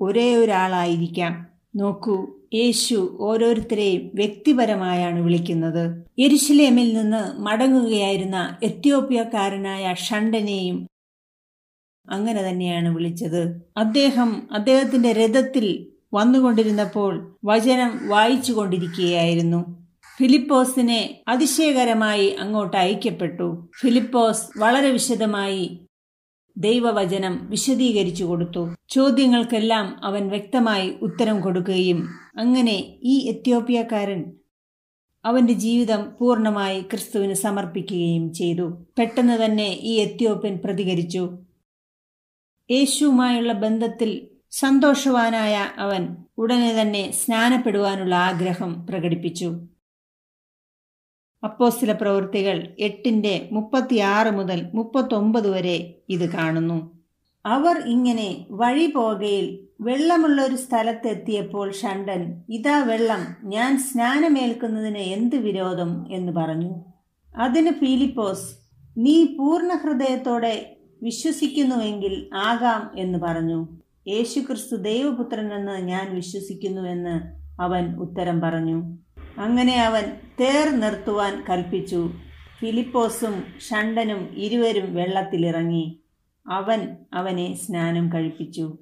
[0.00, 1.46] ഒരേ ഒരാളായിരിക്കാം.
[1.76, 6.04] നോക്കൂ യേശു ഓരോരുത്തരെയും വ്യക്തിപരമായാണ് വിളിക്കുന്നത്.
[6.18, 10.86] എരിശിലേമിൽ നിന്ന് മടങ്ങുകയായിരുന്ന എത്യോപ്യക്കാരനായ ഷണ്ടനെയും
[12.10, 13.62] അങ്ങനെ തന്നെയാണ് വിളിച്ചത്.
[13.76, 19.86] അദ്ദേഹം അദ്ദേഹത്തിന്റെ രഥത്തിൽ വന്നുകൊണ്ടിരുന്നപ്പോൾ വചനം വായിച്ചു കൊണ്ടിരിക്കുകയായിരുന്നു
[20.18, 23.68] ഫിലിപ്പോസിനെ അതിശയകരമായി അങ്ങോട്ട് അയക്കപ്പെട്ടു.
[23.80, 25.80] ഫിലിപ്പോസ് വളരെ വിശദമായി
[26.56, 28.75] ദൈവവചനം വിശദീകരിച്ചു കൊടുത്തു.
[28.88, 34.32] ചോദ്യങ്ങൾക്കെല്ലാം അവൻ വ്യക്തമായി ഉത്തരം കൊടുക്കുകയും അങ്ങനെ ഈ എത്യോപ്യക്കാരൻ
[35.25, 38.86] അവന്റെ ജീവിതം പൂർണമായി ക്രിസ്തുവിന് സമർപ്പിക്കുകയും ചെയ്തു.
[38.98, 41.38] പെട്ടെന്ന് തന്നെ ഈ എത്യോപ്യൻ പ്രതികരിച്ചു.
[42.70, 44.28] യേശുവുമായുള്ള ബന്ധത്തിൽ
[44.60, 49.54] സന്തോഷവാനായ അവൻ ഉടനെ തന്നെ സ്നാനപ്പെടുവാനുള്ള ആഗ്രഹം പ്രകടിപ്പിച്ചു.
[51.44, 56.90] അപ്പോസ്തല പ്രവൃത്തികൾ എട്ടിന്റെ മുപ്പത്തിയാറ് മുതൽ മുപ്പത്തൊമ്പത് വരെ ഇത് കാണുന്നു.
[57.46, 66.12] അവർ ഇങ്ങനെ വഴി പോകയിൽ വെള്ളമുള്ള ഒരു സ്ഥലത്തെത്തിയപ്പോൾ ഷണ്ടൻ ഇതാ വെള്ളം ഞാൻ സ്നാനമേൽക്കുന്നതിന് എന്ത് വിരോധം?
[66.12, 66.84] എന്ന് പറഞ്ഞു.
[67.36, 68.56] അതിന് ഫീലിപ്പോസ്
[68.98, 73.68] നീ പൂർണ ഹൃദയത്തോടെ വിശ്വസിക്കുന്നുവെങ്കിൽ ആകാം എന്ന് പറഞ്ഞു.
[74.08, 77.20] യേശുക്രിസ്തു ദൈവപുത്രനെന്ന് ഞാൻ വിശ്വസിക്കുന്നുവെന്ന്
[77.62, 78.98] അവൻ ഉത്തരം പറഞ്ഞു.
[79.38, 80.02] അങ്ങനെ അവൻ
[80.40, 82.10] തേർ നിർത്തുവാൻ കൽപ്പിച്ചു.
[82.60, 86.00] ഫിലിപ്പോസും ഷണ്ടനും ഇരുവരും വെള്ളത്തിലിറങ്ങി.
[86.50, 88.78] അവൻ അവനെ സ്നാനം കഴിപ്പിച്ചു.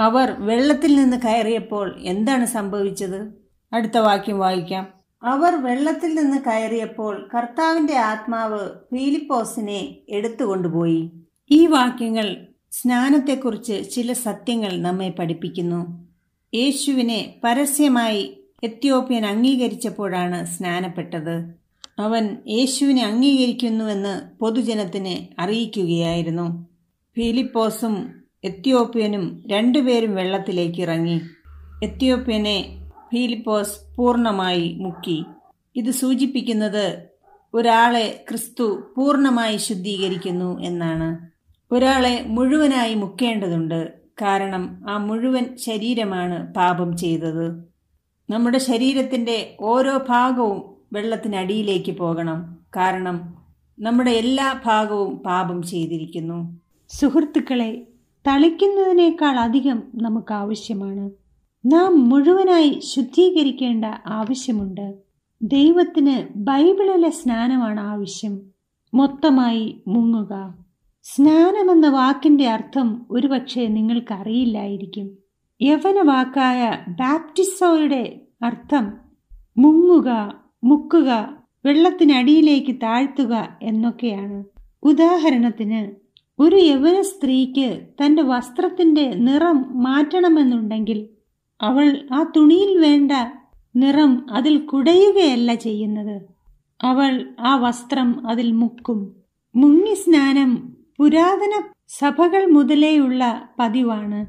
[0.00, 3.32] അവർ വെള്ളത്തിൽ നിന്ന് കയറിയപ്പോൾ എന്താണ് സംഭവിച്ചത്?
[3.72, 4.88] അടുത്ത വാക്യം വായിക്കാം.
[5.22, 11.12] അവർ വെള്ളത്തിൽ നിന്ന് കയറിയപ്പോൾ കർത്താവിന്റെ ആത്മാവ് ഫിലിപ്പോസിനെ എടുത്തുകൊണ്ടുപോയി.
[11.50, 12.47] ഈ വാക്യങ്ങൾ
[12.82, 16.08] സ്നാനത്തെക്കുറിച്ച് ചില സത്യങ്ങൾ നമ്മെ പഠിപ്പിക്കുന്നു.
[16.54, 21.54] യേശുവിനെ പരസ്യമായി എത്യോപ്യൻ അംഗീകരിച്ചപ്പോഴാണ് സ്നാനപ്പെട്ടത്.
[21.98, 26.68] അവൻ യേശുവിനെ അംഗീകരിക്കുന്നുവെന്ന് പൊതുജനത്തിന് അറിയിക്കുകയായിരുന്നു.
[27.16, 31.20] ഫിലിപ്പോസും എത്യോപ്യനും രണ്ടുപേരും വെള്ളത്തിലേക്ക് ഇറങ്ങി
[31.82, 35.24] എത്യോപ്യനെ ഫിലിപ്പോസ് പൂർണമായി മുക്കി.
[35.76, 37.02] ഇത് സൂചിപ്പിക്കുന്നത്
[37.54, 41.37] ഒരാളെ ക്രിസ്തു പൂർണമായി ശുദ്ധീകരിക്കുന്നു എന്നാണ്.
[41.72, 43.92] ഒരാളെ മുഴുവനായി മുക്കേണ്ടതുണ്ട്.
[44.22, 47.68] കാരണം ആ മുഴുവൻ ശരീരമാണ് പാപം ചെയ്തത്.
[48.30, 52.58] നമ്മുടെ ശരീരത്തിന്റെ ഓരോ ഭാഗവും വെള്ളത്തിനടിയിലേക്ക് പോകണം.
[52.76, 53.34] കാരണം
[53.80, 56.60] നമ്മുടെ എല്ലാ ഭാഗവും പാപം ചെയ്തിരിക്കുന്നു.
[56.88, 57.86] സുഹൃത്തുക്കളെ
[58.26, 61.10] തളിക്കുന്നതിനേക്കാൾ അധികം നമുക്ക് ആവശ്യമാണ്.
[61.66, 64.94] നാം മുഴുവനായി ശുദ്ധീകരിക്കേണ്ട ആവശ്യമുണ്ട്.
[65.42, 68.40] ദൈവത്തിന് ബൈബിളിലെ സ്നാനമാണ് ആവശ്യം.
[68.94, 70.54] മൊത്തമായി മുങ്ങുക.
[71.14, 75.10] സ്നാനമെന്ന വാക്കിന്റെ അർത്ഥം ഒരുപക്ഷെ നിങ്ങൾക്കറിയില്ലായിരിക്കും.
[75.62, 78.92] യവന വാക്കായ ബാപ്റ്റിസോയുടെ അർത്ഥം
[79.58, 80.32] മുങ്ങുക
[80.64, 84.44] മുക്കുക വെള്ളത്തിനടിയിലേക്ക് താഴ്ത്തുക എന്നൊക്കെയാണ്.
[84.82, 85.94] ഉദാഹരണത്തിന്
[86.38, 91.08] ഒരു യവന സ്ത്രീക്ക് തന്റെ വസ്ത്രത്തിന്റെ നിറം മാറ്റണമെന്നുണ്ടെങ്കിൽ
[91.60, 93.12] അവൾ ആ തുണിയിൽ വേണ്ട
[93.76, 96.22] നിറം അതിൽ കുടയുകയല്ല ചെയ്യുന്നത്.
[96.82, 99.16] അവൾ ആ വസ്ത്രം അതിൽ മുക്കും.
[99.56, 104.26] മുങ്ങി സ്നാനം പുരാതന സഭകൾ മുതലേയുള്ള പതിവാണ്.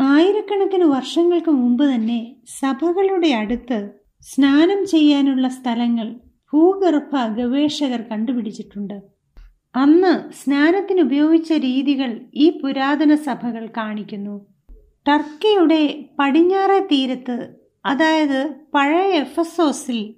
[0.00, 3.78] ആയിരക്കണക്കിന് വർഷങ്ങൾക്ക് മുമ്പ് തന്നെ സഭകളുടെ അടുത്ത്
[4.20, 6.08] സ്നാനം ചെയ്യാനുള്ള സ്ഥലങ്ങൾ
[6.52, 9.00] ഭൂഗർഭ ഗവേഷകർ കണ്ടുപിടിച്ചിട്ടുണ്ട്.
[9.76, 14.46] അന്ന് സ്നാനത്തിന് ഉപയോഗിച്ച രീതികൾ ഈ പുരാതന സഭകൾ കാണിക്കുന്നു.
[15.08, 20.14] ടർക്കിയുടെ പടിഞ്ഞാറെ തീരത്ത് അതായത് പഴയ എഫസോസിൽ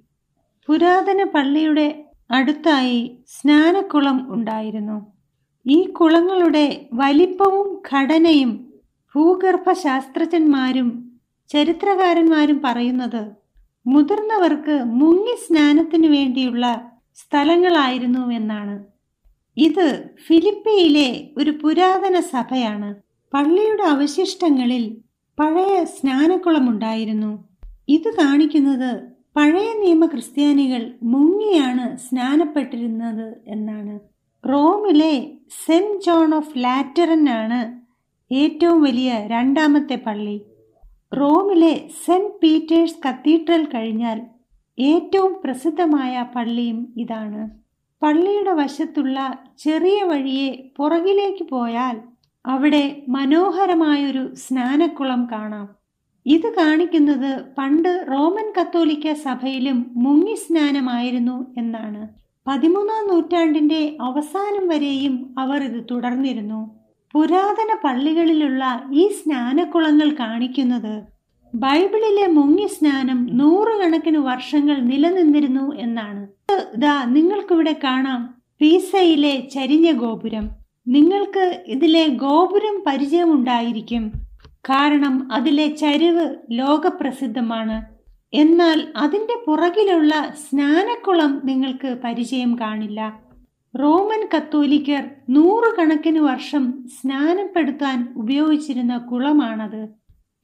[0.68, 5.21] പുരാതന പള്ളിയുടെ അടുത്തായി സ്നാനക്കുളം ഉണ്ടായിരുന്നു.
[5.66, 8.52] ഈ കുളങ്ങളുടെ വലിപ്പവും ഘടനയും
[9.14, 10.88] ഭൂഗർഭശാസ്ത്രജ്ഞന്മാരും
[11.50, 13.22] ചരിത്രകാരന്മാരും പറയുന്നത്
[13.86, 18.84] മുതിർന്നവർക്ക് മുങ്ങി സ്നാനത്തിനു വേണ്ടിയുള്ള സ്ഥലങ്ങളായിരുന്നു എന്നാണ്.
[19.56, 22.94] ഇത് ഫിലിപ്പിയിലെ ഒരു പുരാതന സഭയാണ്.
[23.32, 24.84] പള്ളിയുടെ അവശിഷ്ടങ്ങളിൽ
[25.38, 27.32] പഴയ സ്നാനക്കുളമുണ്ടായിരുന്നു.
[27.88, 28.90] ഇത് കാണിക്കുന്നത്
[29.36, 34.11] പഴയ നിയമ ക്രിസ്ത്യാനികൾ മുങ്ങിയാണ് സ്നാനപ്പെട്ടിരുന്നത് എന്നാണ്.
[34.44, 35.30] റോമിലെ
[35.64, 37.80] സെന്റ് ജോൺ ഓഫ് ലാറ്ററൻ ആണ്
[38.34, 40.42] ഏറ്റവും വലിയ രണ്ടാമത്തെ പള്ളി.
[41.20, 44.20] റോമിലെ സെന്റ് പീറ്റേഴ്സ് കത്തീഡ്രൽ കഴിഞ്ഞാൽ
[44.78, 47.48] ഏറ്റവും പ്രസിദ്ധമായ പള്ളിയും ഇതാണ്.
[48.02, 52.00] പള്ളിയുടെ വശത്തുള്ള ചെറിയ വഴിയെ പുറകിലേക്ക് പോയാൽ
[52.46, 55.68] അവിടെ മനോഹരമായൊരു സ്നാനക്കുളം കാണാം.
[56.26, 62.21] ഇത് കാണിക്കുന്നത് പണ്ട് റോമൻ കത്തോലിക്ക സഭയിലും മുങ്ങി സ്നാനമായിരുന്നു എന്നാണ്.
[62.46, 66.74] പതിമൂന്നാം നൂറ്റാണ്ടിന്റെ അവസാനം വരെയും അവർ ഇത് തുടർന്നിരുന്നു.
[67.14, 71.02] പുരാതന പള്ളികളിലുള്ള ഈ സ്നാനക്കുളങ്ങൾ കാണിക്കുന്നത്
[71.54, 76.28] ബൈബിളിലെ മുങ്ങി സ്നാനം നൂറുകണക്കിന് വർഷങ്ങൾ നിലനിന്നിരുന്നു എന്നാണ്.
[76.76, 80.50] ഇതാ നിങ്ങൾക്കിവിടെ കാണാം പീസയിലെ ചരിഞ്ഞ ഗോപുരം.
[80.88, 84.12] നിങ്ങൾക്ക് ഇതിലെ ഗോപുരം പരിചയമുണ്ടായിരിക്കും.
[84.48, 87.91] കാരണം അതിലെ ചരിവ് ലോകപ്രസിദ്ധമാണ്.
[88.34, 93.20] എന്നാൽ അതിന്റെ പുറകിലുള്ള സ്നാനക്കുളം നിങ്ങൾക്ക് പരിചയം കാണില്ല.
[93.80, 99.88] റോമൻ കത്തോലിക്കർ നൂറുകണക്കിന് വർഷം സ്നാനപ്പെടുത്താൻ ഉപയോഗിച്ചിരുന്ന കുളമാണത്.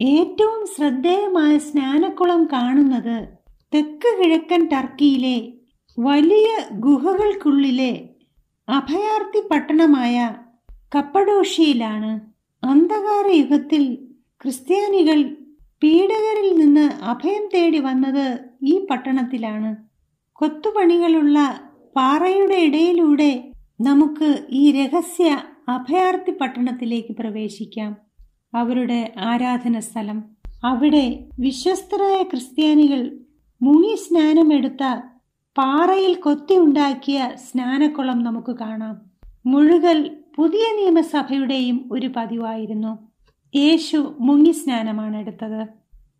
[0.01, 3.29] ഏറ്റവും ശ്രദ്ധേയമായ സ്നാനക്കുളം കാണുന്നത്
[3.75, 5.53] തെക്ക് കിഴക്കൻ ടർക്കിയിലെ
[5.99, 8.09] വലിയ ഗുഹകൾക്കുള്ളിലെ
[8.69, 10.35] അഭയാർത്ഥി പട്ടണമായ
[10.95, 12.21] കപ്പഡോഷ്യയിലാണ്.
[12.67, 13.99] അന്ധകാര യുഗത്തിൽ
[14.43, 15.37] ക്രിസ്ത്യാനികൾ
[15.83, 19.77] പീഡകരിൽ നിന്ന് അഭയം തേടി വന്നത് ഈ പട്ടണത്തിലാണ്.
[20.33, 21.61] കൊത്തുപണികളുള്ള
[21.97, 25.39] പാറയുടെ ഇടയിലൂടെ നമുക്ക് ഈ രഹസ്യ
[25.69, 27.97] അഭയാർത്ഥി പട്ടണത്തിലേക്ക് പ്രവേശിക്കാം.
[28.55, 30.25] അവരുടെ ആരാധന സ്ഥലം
[30.65, 33.19] അവിടെ വിശ്വസ്തരായ ക്രിസ്ത്യാനികൾ
[33.63, 35.03] മുങ്ങി സ്നാനമെടുത്ത
[35.59, 38.97] പാറയിൽ കൊത്തിയുണ്ടാക്കിയ സ്നാനക്കുളം നമുക്ക് കാണാം.
[39.47, 43.08] മുഴുകൽ പുതിയ നിയമസഭയുടെയും ഒരു പതിവായിരുന്നു.
[43.55, 45.67] യേശു മുങ്ങി സ്നാനമാണ് എടുത്തത്.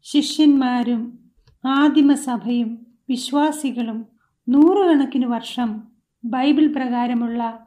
[0.03, 1.19] ശിഷ്യന്മാരും
[1.67, 4.07] ആദിമസഭയും വിശ്വാസികളും
[4.49, 5.83] നൂറുകണക്കിന് വർഷം
[6.25, 7.59] ബൈബിൾ പ്രകാരമുള്ള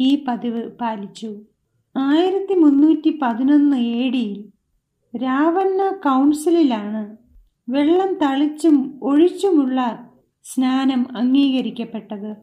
[0.00, 1.42] ഈ പതിവ് പാലിച്ചു.
[1.96, 4.44] ആയിരത്തി മുന്നൂറ്റി പതിനൊന്ന് എ ഡിയിൽ
[5.22, 7.16] രാവണ്ണ കൗൺസിലിലാണ്
[7.68, 10.08] വെള്ളം തളിച്ചും ഒഴിച്ചുമുള്ള
[10.44, 12.36] സ്നാനം അംഗീകരിക്കപ്പെട്ടത്.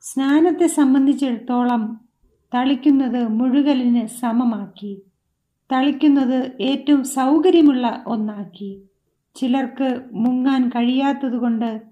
[0.00, 2.00] സ്നാനത്തെ സംബന്ധിച്ചിടത്തോളം
[2.54, 5.02] തളിക്കുന്നത് മുഴുകലിന് സമമാക്കി.
[5.72, 8.82] തളിക്കുന്നത് ഏറ്റവും സൗകര്യമുള്ള ഒന്നാക്കി.
[9.36, 11.82] ചിലർക്ക് മുങ്ങാൻ കഴിയാത്തതുകൊണ്ട്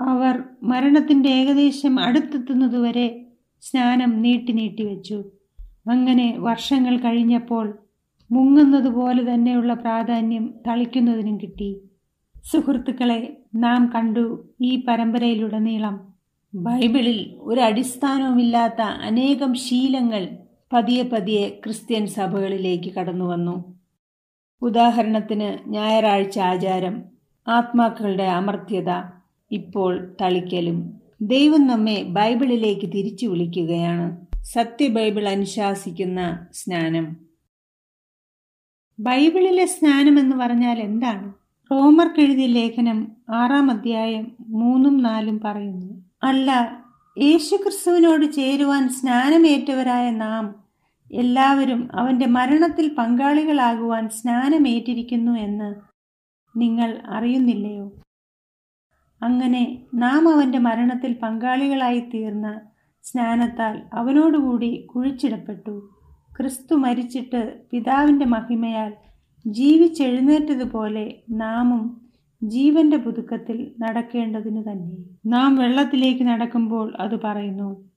[0.00, 3.26] അവർ മരണത്തിന്റെ ഏകദേശം അടുത്തെത്തുന്നതുവരെ
[3.60, 5.24] സ്നാനം നീട്ടി നീട്ടി വെച്ചു.
[5.88, 7.78] അങ്ങനെ വർഷങ്ങൾ കഴിഞ്ഞപ്പോൾ
[8.30, 11.76] മുങ്ങുന്നത് പോലെ തന്നെയുള്ള പ്രാധാന്യം തളിക്കുന്നതിനും കിട്ടി.
[12.44, 16.00] സുഹൃത്തുക്കളെ നാം കണ്ടു ഈ പരമ്പരയിലുടനീളം
[16.54, 20.28] ബൈബിളിൽ ഒരു അടിസ്ഥാനവുമില്ലാത്ത അനേകം ശീലങ്ങൾ
[20.72, 23.80] പതിയെ പതിയെ ക്രിസ്ത്യൻ സഭകളിലേക്ക് കടന്നു വന്നു
[24.62, 27.02] ഉദാഹരണത്തിന് ഞായറാഴ്ച ആചാരം
[27.48, 28.90] ആത്മാക്കളുടെ അമർത്യത
[29.50, 31.00] ഇപ്പോൾ തളിക്കലും.
[31.22, 34.26] ദൈവം നമ്മെ ബൈബിളിലേക്ക് തിരിച്ചു വിളിക്കുകയാണ്.
[34.42, 37.16] സത്യ ബൈബിൾ അനുശാസിക്കുന്ന സ്നാനം.
[39.00, 41.32] ബൈബിളിലെ സ്നാനം എന്ന് പറഞ്ഞാൽ എന്താണ്?
[41.72, 46.04] റോമർക്കെഴുതിയ ലേഖനം ആറാം അധ്യായം മൂന്നും നാലും പറയുന്നു.
[46.22, 46.50] അല്ല
[47.18, 50.54] യേശുക്രിസ്തുവിനോട് ചേരുവാൻ സ്നാനമേറ്റവരായ നാം
[51.12, 55.74] എല്ലാവരും അവന്റെ മരണത്തിൽ പങ്കാളികളാകുവാൻ സ്നാനമേറ്റിരിക്കുന്നു എന്ന്
[56.58, 57.92] നിങ്ങൾ അറിയുന്നില്ലയോ?
[59.22, 62.60] അങ്ങനെ നാം അവന്റെ മരണത്തിൽ പങ്കാളികളായി തീർന്ന
[63.02, 65.90] സ്നാനത്താൽ അവനോടുകൂടി കുഴിച്ചിടപ്പെട്ടു.
[66.36, 68.92] ക്രിസ്തു മരിച്ചിട്ട് പിതാവിന്റെ മഹിമയാൽ
[69.46, 72.05] ജീവിച്ചെഴുന്നേറ്റതുപോലെ നാമും
[72.42, 74.96] ജീവന്റെ പുതുക്കത്തിൽ നടക്കേണ്ടതിനു തന്നെ.
[75.26, 77.90] നാം വെള്ളത്തിലേക്ക് നടക്കുമ്പോൾ അത് പറയുന്നു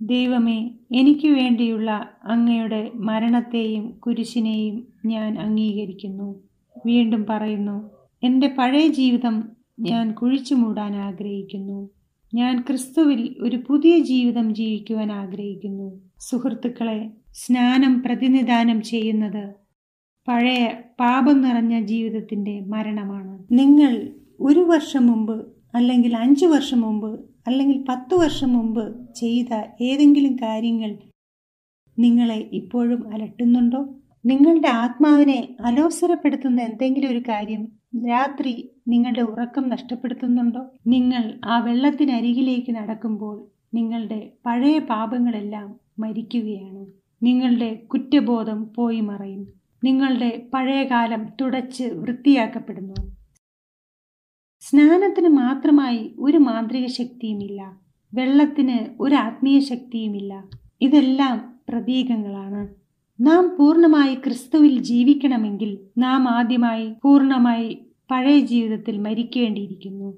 [0.00, 6.34] ദൈവമേ എനിക്ക് വേണ്ടിയുള്ള അങ്ങയുടെ മരണത്തെയും കുരിശിനെയും ഞാൻ അംഗീകരിക്കുന്നു.
[6.86, 7.90] വീണ്ടും പറയുന്നു
[8.22, 9.48] എന്റെ പഴയ ജീവിതം
[9.80, 11.90] ഞാൻ കുഴിച്ചു മൂടാൻ ആഗ്രഹിക്കുന്നു.
[12.34, 16.00] ഞാൻ ക്രിസ്തുവിൽ ഒരു പുതിയ ജീവിതം ജീവിക്കുവാൻ ആഗ്രഹിക്കുന്നു.
[16.18, 19.63] സുഹൃത്തുക്കളെ സ്നാനം പ്രതിനിധാനം ചെയ്യുന്നത്
[20.28, 20.66] പഴയ
[21.00, 23.38] പാപം നിറഞ്ഞ ജീവിതത്തിന്റെ മരണമാണ്.
[23.52, 27.10] നിങ്ങൾ ഒരു വർഷം മുമ്പ് അല്ലെങ്കിൽ അഞ്ച് വർഷം മുമ്പ്
[27.46, 30.98] അല്ലെങ്കിൽ പത്ത് വർഷം മുമ്പ് ചെയ്ത ഏതെങ്കിലും കാര്യങ്ങൾ
[31.98, 33.80] നിങ്ങളെ ഇപ്പോഴും അലട്ടുന്നുണ്ടോ?
[34.26, 37.62] നിങ്ങളുടെ ആത്മാവിനെ അലോസരപ്പെടുത്തുന്ന എന്തെങ്കിലും ഒരു കാര്യം
[38.08, 40.62] രാത്രി നിങ്ങളുടെ ഉറക്കം നഷ്ടപ്പെടുത്തുന്നുണ്ടോ?
[40.86, 43.36] നിങ്ങൾ ആ വെള്ളത്തിനരികിലേക്ക് നടക്കുമ്പോൾ
[43.74, 46.86] നിങ്ങളുടെ പഴയ പാപങ്ങളെല്ലാം മരിക്കുകയാണ്.
[47.22, 49.63] നിങ്ങളുടെ കുറ്റബോധം പോയി മറയും.
[49.84, 52.94] നിങ്ങളുടെ പഴയകാലം തുടച്ച് വൃത്തിയാക്കപ്പെടുന്നു.
[54.60, 57.80] സ്നാനത്തിന് മാത്രമായി ഒരു മാന്ത്രിക ശക്തിയുമില്ല.
[58.14, 60.48] വെള്ളത്തിന് ഒരു ആത്മീയ ശക്തിയുമില്ല.
[60.80, 62.62] ഇതെല്ലാം പ്രതീകങ്ങളാണ്.
[63.20, 70.08] നാം പൂർണമായി ക്രിസ്തുവിൽ ജീവിക്കണമെങ്കിൽ നാം ആദ്യമായി പൂർണമായി പഴയ ജീവിതത്തിൽ മരിക്കേണ്ടിയിരിക്കുന്നു.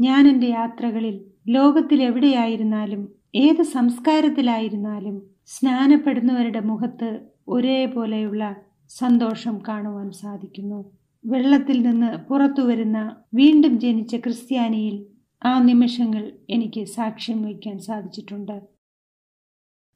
[0.00, 8.56] ഞാൻ എന്റെ യാത്രകളിൽ ലോകത്തിൽ എവിടെയായിരുന്നാലും ഏത് സംസ്കാരത്തിലായിരുന്നാലും സ്നാനപ്പെടുന്നവരുടെ മുഖത്ത് ഒരേപോലെയുള്ള
[8.98, 10.92] സന്തോഷം കാണുവാൻ സാധിക്കുന്നു.
[11.26, 15.06] വെള്ളത്തിൽ നിന്ന് പുറത്തു വരുന്ന വീണ്ടും ജനിച്ച ക്രിസ്ത്യാനിയിൽ
[15.44, 18.62] ആ നിമിഷങ്ങൾ എനിക്ക് സാക്ഷ്യം വയ്ക്കാൻ സാധിച്ചിട്ടുണ്ട്.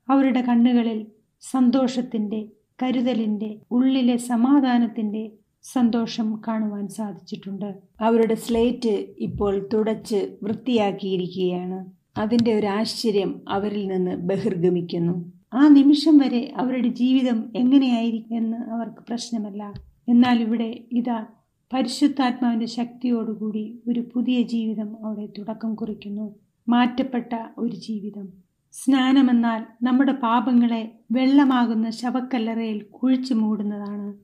[0.08, 1.06] അവരുടെ കണ്ണുകളിൽ
[1.40, 2.48] സന്തോഷത്തിന്റെ
[2.82, 5.32] കരുതലിന്റെ ഉള്ളിലെ സമാധാനത്തിന്റെ
[5.62, 7.74] സന്തോഷം കാണുവാൻ സാധിച്ചിട്ടുണ്ട്.
[8.00, 11.86] അവരുടെ സ്ലേറ്റ് ഇപ്പോൾ തുടച്ച് വൃത്തിയാക്കിയിരിക്കുകയാണ്.
[12.18, 15.35] അതിന്റെ ഒരു ആശ്ചര്യം അവരിൽ നിന്ന് ബഹിർഗമിക്കുന്നു.
[15.54, 19.72] ആ നിമിഷം വരെ അവരുടെ ജീവിതം എങ്ങനെയായിരിക്കും എന്ന് അവർക്ക് പ്രശ്നമല്ല.
[20.08, 21.26] എന്നാൽ ഇവിടെ ഇതാ
[21.72, 26.34] പരിശുദ്ധാത്മാവിന്റെ ശക്തിയോടുകൂടി ഒരു പുതിയ ജീവിതം അവിടെ തുടക്കം കുറിക്കുന്നു.
[26.68, 28.28] മാറ്റപ്പെട്ട ഒരു ജീവിതം.
[28.72, 34.14] സ്നാനമെന്നാൽ നമ്മുടെ പാപങ്ങളെ വെള്ളമാകുന്ന ശവക്കല്ലറയിൽ കുഴിച്ചു മൂടുന്നതാണ്.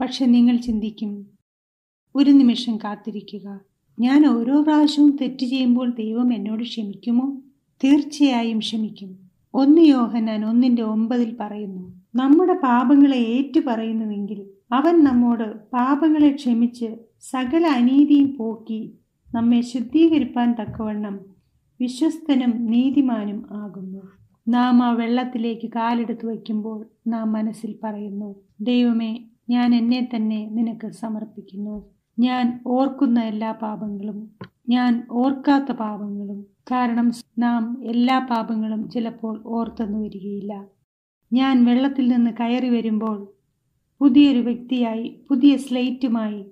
[0.00, 1.26] പക്ഷെ നിങ്ങൾ ചിന്തിക്കും
[2.14, 3.60] ഒരു നിമിഷം കാത്തിരിക്കുക.
[4.00, 7.40] ഞാൻ ഓരോ പ്രാവശ്യവും തെറ്റ് ചെയ്യുമ്പോൾ ദൈവം എന്നോട് ക്ഷമിക്കുമോ?
[7.84, 9.27] തീർച്ചയായും ക്ഷമിക്കും.
[9.54, 11.84] ഒന്ന് യോഹനാൻ ഒന്നിന്റെ ഒമ്പതിൽ പറയുന്നു
[12.14, 14.40] നമ്മുടെ പാപങ്ങളെ ഏറ്റു പറയുന്നുവെങ്കിൽ
[14.72, 18.80] അവൻ നമ്മോട് പാപങ്ങളെ ക്ഷമിച്ച് സകല അനീതിയും പോക്കി
[19.34, 21.16] നമ്മെ ശുദ്ധീകരിപ്പാൻ തക്കവണ്ണം
[21.80, 24.02] വിശ്വസ്തനും നീതിമാനും ആകുന്നു.
[24.48, 28.30] നാം ആ വെള്ളത്തിലേക്ക് കാലെടുത്ത് വയ്ക്കുമ്പോൾ നാം മനസ്സിൽ പറയുന്നു
[28.60, 29.12] ദൈവമേ
[29.48, 31.76] ഞാൻ എന്നെ തന്നെ നിനക്ക് സമർപ്പിക്കുന്നു.
[32.18, 34.18] ഞാൻ ഓർക്കുന്ന എല്ലാ പാപങ്ങളും
[34.68, 40.64] ഞാൻ ഓർക്കാത്ത പാപങ്ങളും കാരണം നാം എല്ലാ പാപങ്ങളും ചിലപ്പോൾ ഓർത്തെന്നു വരികയില്ല.
[41.32, 43.28] ഞാൻ വെള്ളത്തിൽ നിന്ന് കയറി വരുമ്പോൾ
[44.00, 46.44] പുതിയൊരു വ്യക്തിയായി പുതിയ സ്ലേറ്റുമായി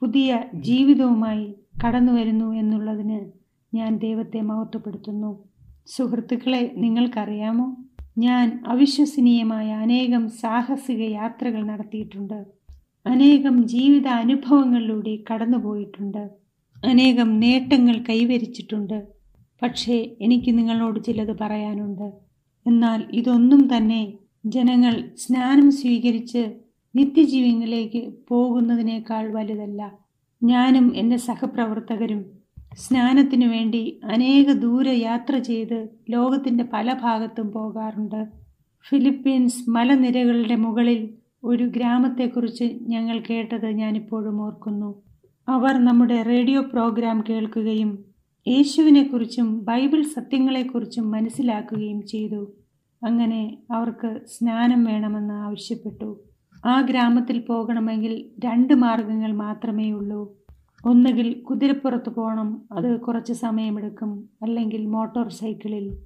[0.00, 1.54] പുതിയ ജീവിതവുമായി
[1.86, 3.26] കടന്നു വരുന്നു എന്നുള്ളതിന്
[3.74, 5.48] ഞാൻ ദൈവത്തെ മഹത്വപ്പെടുത്തുന്നു.
[5.86, 7.76] സുഹൃത്തുക്കളെ നിങ്ങൾക്കറിയാമോ?
[8.18, 12.44] ഞാൻ അവിശ്വസനീയമായ അനേകം സാഹസിക യാത്രകൾ നടത്തിയിട്ടുണ്ട്.
[13.06, 16.30] അനേകം ജീവിത അനുഭവങ്ങളിലൂടെ കടന്നുപോയിട്ടുണ്ട്.
[16.84, 19.19] അനേകം നേട്ടങ്ങൾ കൈവരിച്ചിട്ടുണ്ട്.
[19.62, 22.12] പക്ഷേ എനിക്ക് നിങ്ങളോട് ചിലത് പറയാനുണ്ട്.
[22.66, 24.12] എന്നാൽ ഇതൊന്നും തന്നെ
[24.46, 26.52] ജനങ്ങൾ സ്നാനം സ്വീകരിച്ച്
[26.96, 29.92] നിത്യജീവങ്ങളിലേക്ക് പോകുന്നതിനേക്കാൾ വലുതല്ല.
[30.42, 32.24] ഞാനും എന്റെ സഹപ്രവർത്തകരും
[32.74, 38.26] സ്നാനത്തിനു വേണ്ടി അനേക ദൂര യാത്ര ചെയ്ത് ലോകത്തിന്റെ പല ഭാഗത്തും പോകാറുണ്ട്.
[38.88, 41.10] ഫിലിപ്പീൻസ് മലനിരകളുടെ മുകളിൽ
[41.44, 45.02] ഒരു ഗ്രാമത്തെക്കുറിച്ച് ഞങ്ങൾ കേട്ടത് ഞാനിപ്പോഴും ഓർക്കുന്നു.
[45.48, 48.09] അവർ നമ്മുടെ റേഡിയോ പ്രോഗ്രാം കേൾക്കുകയും
[48.48, 52.52] യേശുവിനെക്കുറിച്ചും ബൈബിൾ സത്യങ്ങളെക്കുറിച്ചും മനസ്സിലാക്കുകയും ചെയ്തു.
[53.04, 56.20] അങ്ങനെ അവർക്ക് സ്നാനം വേണമെന്ന് ആവശ്യപ്പെട്ടു.
[56.66, 60.36] ആ ഗ്രാമത്തിൽ പോകണമെങ്കിൽ രണ്ട് മാർഗങ്ങൾ മാത്രമേ ഉള്ളൂ.
[60.86, 65.96] ഒന്നുകിൽ കുതിരപ്പുറത്ത് പോകണം അത് കുറച്ച് സമയമെടുക്കും അല്ലെങ്കിൽ മോട്ടോർ സൈക്കിളിൽ.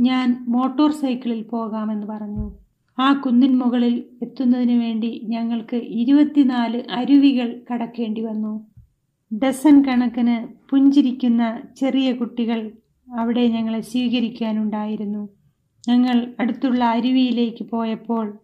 [0.00, 2.52] ഞാൻ മോട്ടോർ സൈക്കിളിൽ പോകാമെന്ന് പറഞ്ഞു.
[2.98, 8.71] ആ കുന്നിൻ മുകളിൽ എത്തുന്നതിന് വേണ്ടി ഞങ്ങൾക്ക് ഇരുപത്തിനാല് അരുവികൾ കടക്കേണ്ടി വന്നു.
[9.34, 12.70] ഡസൻ കണക്കിന് പുഞ്ചിരിക്കുന്ന ചെറിയ കുട്ടികൾ
[13.16, 15.28] അവിടെ ഞങ്ങളെ സ്വീകരിക്കാനുണ്ടായിരുന്നു.
[15.88, 18.38] ഞങ്ങൾ അടുത്തുള്ള അരുവിയിലേക്ക് പോയപ്പോൾ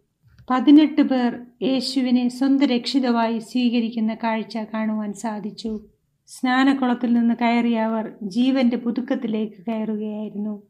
[0.51, 5.81] പതിനെട്ട് പേർ യേശുവിനെ സ്വന്തം രക്ഷിതമായി സ്വീകരിക്കുന്ന കാഴ്ച കാണുവാൻ സാധിച്ചു.
[6.27, 10.63] സ്നാനക്കുളത്തിൽ നിന്ന് കയറിയ അവർ ജീവന്റെ പുതുക്കത്തിലേക്ക് കയറുകയായിരുന്നു.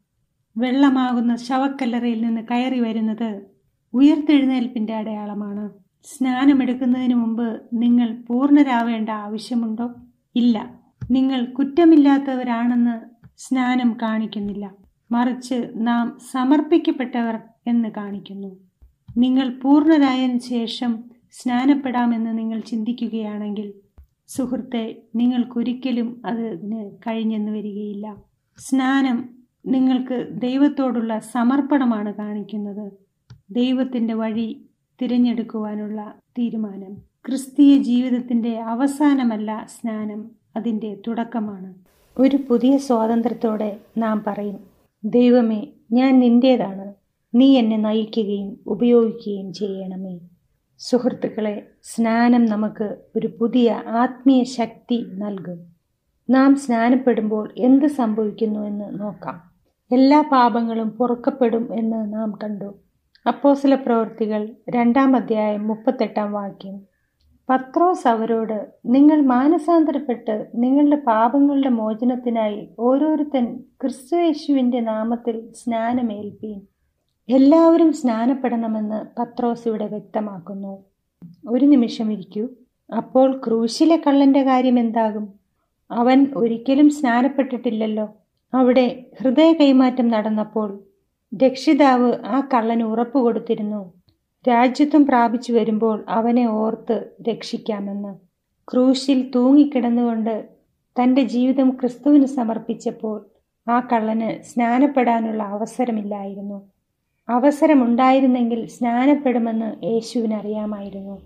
[0.57, 3.41] വെള്ളമാകുന്ന ശവക്കല്ലറയിൽ നിന്ന് കയറി വരുന്നത്
[3.93, 5.69] ഉയർത്തെഴുന്നേൽപ്പിന്റെ അടയാളമാണ്.
[6.03, 9.95] സ്നാനമെടുക്കുന്നതിന് മുമ്പ് നിങ്ങൾ പൂർണരാവേണ്ട ആവശ്യമുണ്ടോ?
[10.39, 10.79] ഇല്ല.
[11.11, 12.99] നിങ്ങൾ കുറ്റമില്ലാത്തവരാണെന്ന്
[13.37, 14.73] സ്നാനം കാണിക്കുന്നില്ല.
[15.11, 18.55] മറിച്ച് നാം സമർപ്പിക്കപ്പെട്ടവർ എന്ന് കാണിക്കുന്നു.
[19.17, 23.73] നിങ്ങൾ പൂർണരായതിനു ശേഷം സ്നാനപ്പെടാമെന്ന് നിങ്ങൾ ചിന്തിക്കുകയാണെങ്കിൽ
[24.27, 28.15] സുഹൃത്തെ നിങ്ങൾക്കൊരിക്കലും അതിന് കഴിഞ്ഞെന്ന് വരികയില്ല.
[28.57, 29.29] സ്നാനം
[29.65, 32.91] നിങ്ങൾക്ക് ദൈവത്തോടുള്ള സമർപ്പണമാണ് കാണിക്കുന്നത്.
[33.51, 34.65] ദൈവത്തിന്റെ വഴി
[35.01, 37.08] തിരഞ്ഞെടുക്കുവാനുള്ള തീരുമാനം.
[37.27, 41.73] ക്രിസ്തീയ ജീവിതത്തിന്റെ അവസാനമല്ല സ്നാനം അതിന്റെ തുടക്കമാണ്.
[42.17, 44.59] ഒരു പുതിയ സ്വാതന്ത്ര്യത്തോടെ നാം പറയും
[45.05, 46.93] ദൈവമേ ഞാൻ നിന്റേതാണ്
[47.35, 50.19] നീ എന്നെ നയിക്കുകയും ഉപയോഗിക്കുകയും ചെയ്യണമേ.
[50.79, 55.59] സുഹൃത്തുക്കളെ സ്നാനം നമുക്ക് ഒരു പുതിയ ആത്മീയ ശക്തി നൽകും.
[56.29, 59.51] നാം സ്നാനപ്പെടുമ്പോൾ എന്ത് സംഭവിക്കുന്നു എന്ന് നോക്കാം.
[59.91, 62.73] എല്ലാ പാപങ്ങളും പൊറുക്കപ്പെടും എന്ന് നാം കണ്ടു.
[63.27, 66.88] അപ്പോസല പ്രവൃത്തികൾ രണ്ടാം അധ്യായം മുപ്പത്തെട്ടാം വാക്യം.
[67.49, 76.61] പത്രോസ് അവരോട് നിങ്ങൾ മാനസാന്തരപ്പെട്ട് നിങ്ങളുടെ പാപങ്ങളുടെ മോചനത്തിനായി ഓരോരുത്തൻ ക്രിസ്തുയേശുവിന്റെ നാമത്തിൽ സ്നാനമേൽപ്പീൻ.
[77.29, 80.83] എല്ലാവരും സ്നാനപ്പെടണമെന്ന് പത്രോസ് ഇവിടെ വ്യക്തമാക്കുന്നു.
[81.49, 82.47] ഒരു നിമിഷം ഇരിക്കൂ.
[82.97, 85.33] അപ്പോൾ ക്രൂശിലെ കള്ളന്റെ കാര്യം എന്താകും?
[85.91, 88.15] അവൻ ഒരിക്കലും സ്നാനപ്പെട്ടിട്ടില്ലല്ലോ.
[88.53, 90.79] അവിടെ ഹൃദയ കൈമാറ്റം നടന്നപ്പോൾ
[91.43, 93.98] രക്ഷിതാവ് ആ കള്ളന് ഉറപ്പ് കൊടുത്തിരുന്നു.
[94.47, 98.15] രാജ്യത്വം പ്രാപിച്ചു വരുമ്പോൾ അവനെ ഓർത്ത് രക്ഷിക്കാമെന്ന്.
[98.71, 100.47] ക്രൂശിൽ തൂങ്ങിക്കിടന്നുകൊണ്ട്
[101.01, 103.25] തന്റെ ജീവിതം ക്രിസ്തുവിന് സമർപ്പിച്ചപ്പോൾ
[103.67, 106.71] ആ കള്ളന് സ്നാനപ്പെടാനുള്ള അവസരമില്ലായിരുന്നു.
[107.29, 111.21] അവസരമുണ്ടായിരുന്നെങ്കിൽ സ്നാനപ്പെടുമെന്ന് യേശുവിനറിയാമായിരുന്നു.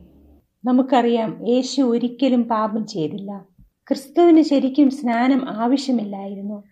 [0.66, 3.46] നമുക്കറിയാം യേശു ഒരിക്കലും പാപം ചെയ്തില്ല.
[3.88, 6.64] ക്രിസ്തുവിന് ശരിക്കും സ്നാനം ആവശ്യമില്ലായിരുന്നു.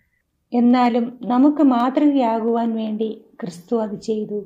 [0.52, 4.44] എന്നാലും നമുക്ക് മാതൃകയാകുവാൻ വേണ്ടി ക്രിസ്തു അത് ചെയ്തു.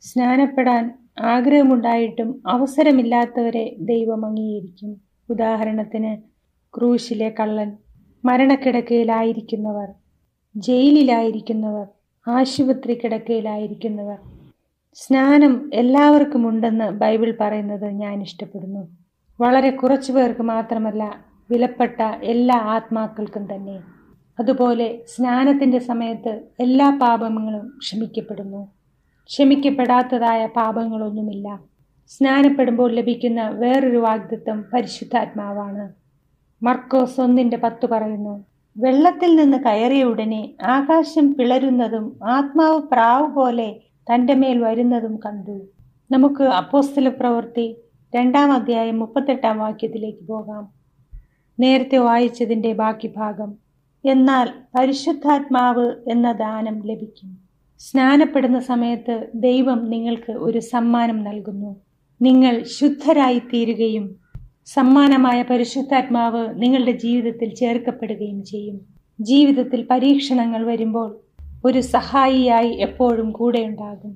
[0.00, 4.96] സ്നാനപ്പെടാൻ ആഗ്രഹമുണ്ടായിട്ടും അവസരമില്ലാത്തവരെ ദൈവം അംഗീകരിക്കും.
[5.30, 6.16] ഉദാഹരണത്തിന്
[6.78, 7.76] ക്രൂശിലെ കള്ളൻ
[8.24, 9.88] മരണക്കിടക്കയിലായിരിക്കുന്നവർ
[10.56, 11.86] ജയിലിലായിരിക്കുന്നവർ
[12.28, 14.18] ആശുപത്രി കിടക്കയിലായിരിക്കുന്നവർ
[14.94, 18.88] സ്നാനം എല്ലാവർക്കും ഉണ്ടെന്ന് ബൈബിൾ പറയുന്നത് ഞാൻ ഇഷ്ടപ്പെടുന്നു.
[19.40, 23.80] വളരെ കുറച്ചു പേർക്ക് മാത്രമല്ല വിലപ്പെട്ട എല്ലാ ആത്മാക്കൾക്കും തന്നെ.
[24.38, 28.81] അതുപോലെ സ്നാനത്തിന്റെ സമയത്ത് എല്ലാ പാപങ്ങളും ക്ഷമിക്കപ്പെടുന്നു.
[29.28, 31.60] ക്ഷമിക്കപ്പെടാത്തതായ പാപങ്ങളൊന്നുമില്ല.
[32.08, 35.92] സ്നാനപ്പെടുമ്പോൾ ലഭിക്കുന്ന വേറൊരു വാഗ്ദത്വം പരിശുദ്ധാത്മാവാണ്.
[36.62, 38.44] മർക്കോസ് ഒന്നിന്റെ പത്ത് പറയുന്നു
[38.76, 43.80] വെള്ളത്തിൽ നിന്ന് കയറിയ ഉടനെ ആകാശം പിളരുന്നതും ആത്മാവ് പ്രാവ് പോലെ
[44.14, 45.66] തന്റെ മേൽ വരുന്നതും കണ്ടു.
[46.10, 47.76] നമുക്ക് അപ്പോസ്തല പ്രവൃത്തി
[48.14, 50.68] രണ്ടാം അധ്യായം മുപ്പത്തെട്ടാം വാക്യത്തിലേക്ക് പോകാം.
[51.60, 53.54] നേരത്തെ വായിച്ചതിന്റെ ബാക്കി ഭാഗം
[54.04, 57.41] എന്നാൽ പരിശുദ്ധാത്മാവ് എന്ന ദാനം ലഭിക്കും.
[57.86, 61.70] സ്നാനപ്പെടുന്ന സമയത്ത് ദൈവം നിങ്ങൾക്ക് ഒരു സമ്മാനം നൽകുന്നു.
[62.20, 64.04] നിങ്ങൾ ശുദ്ധരായി തീരുകയും
[64.66, 68.80] സമ്മാനമായ പരിശുദ്ധാത്മാവ് നിങ്ങളുടെ ജീവിതത്തിൽ ചേർക്കപ്പെടുകയും ചെയ്യും.
[69.20, 71.08] ജീവിതത്തിൽ പരീക്ഷണങ്ങൾ വരുമ്പോൾ
[71.64, 74.12] ഒരു സഹായിയായി എപ്പോഴും കൂടെ ഉണ്ടാകും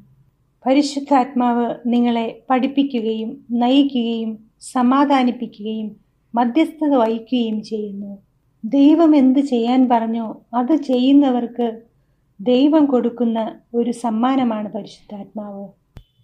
[0.66, 5.88] പരിശുദ്ധാത്മാവ് നിങ്ങളെ പഠിപ്പിക്കുകയും നയിക്കുകയും സമാധാനിപ്പിക്കുകയും
[6.34, 8.12] മധ്യസ്ഥത വഹിക്കുകയും ചെയ്യുന്നു.
[8.64, 11.66] ദൈവം എന്ത് ചെയ്യാൻ പറഞ്ഞോ അത് ചെയ്യുന്നവർക്ക്
[12.40, 15.68] ദൈവം കൊടുക്കുന്ന ഒരു സമ്മാനമാണ് പരിശുദ്ധാത്മാവ്.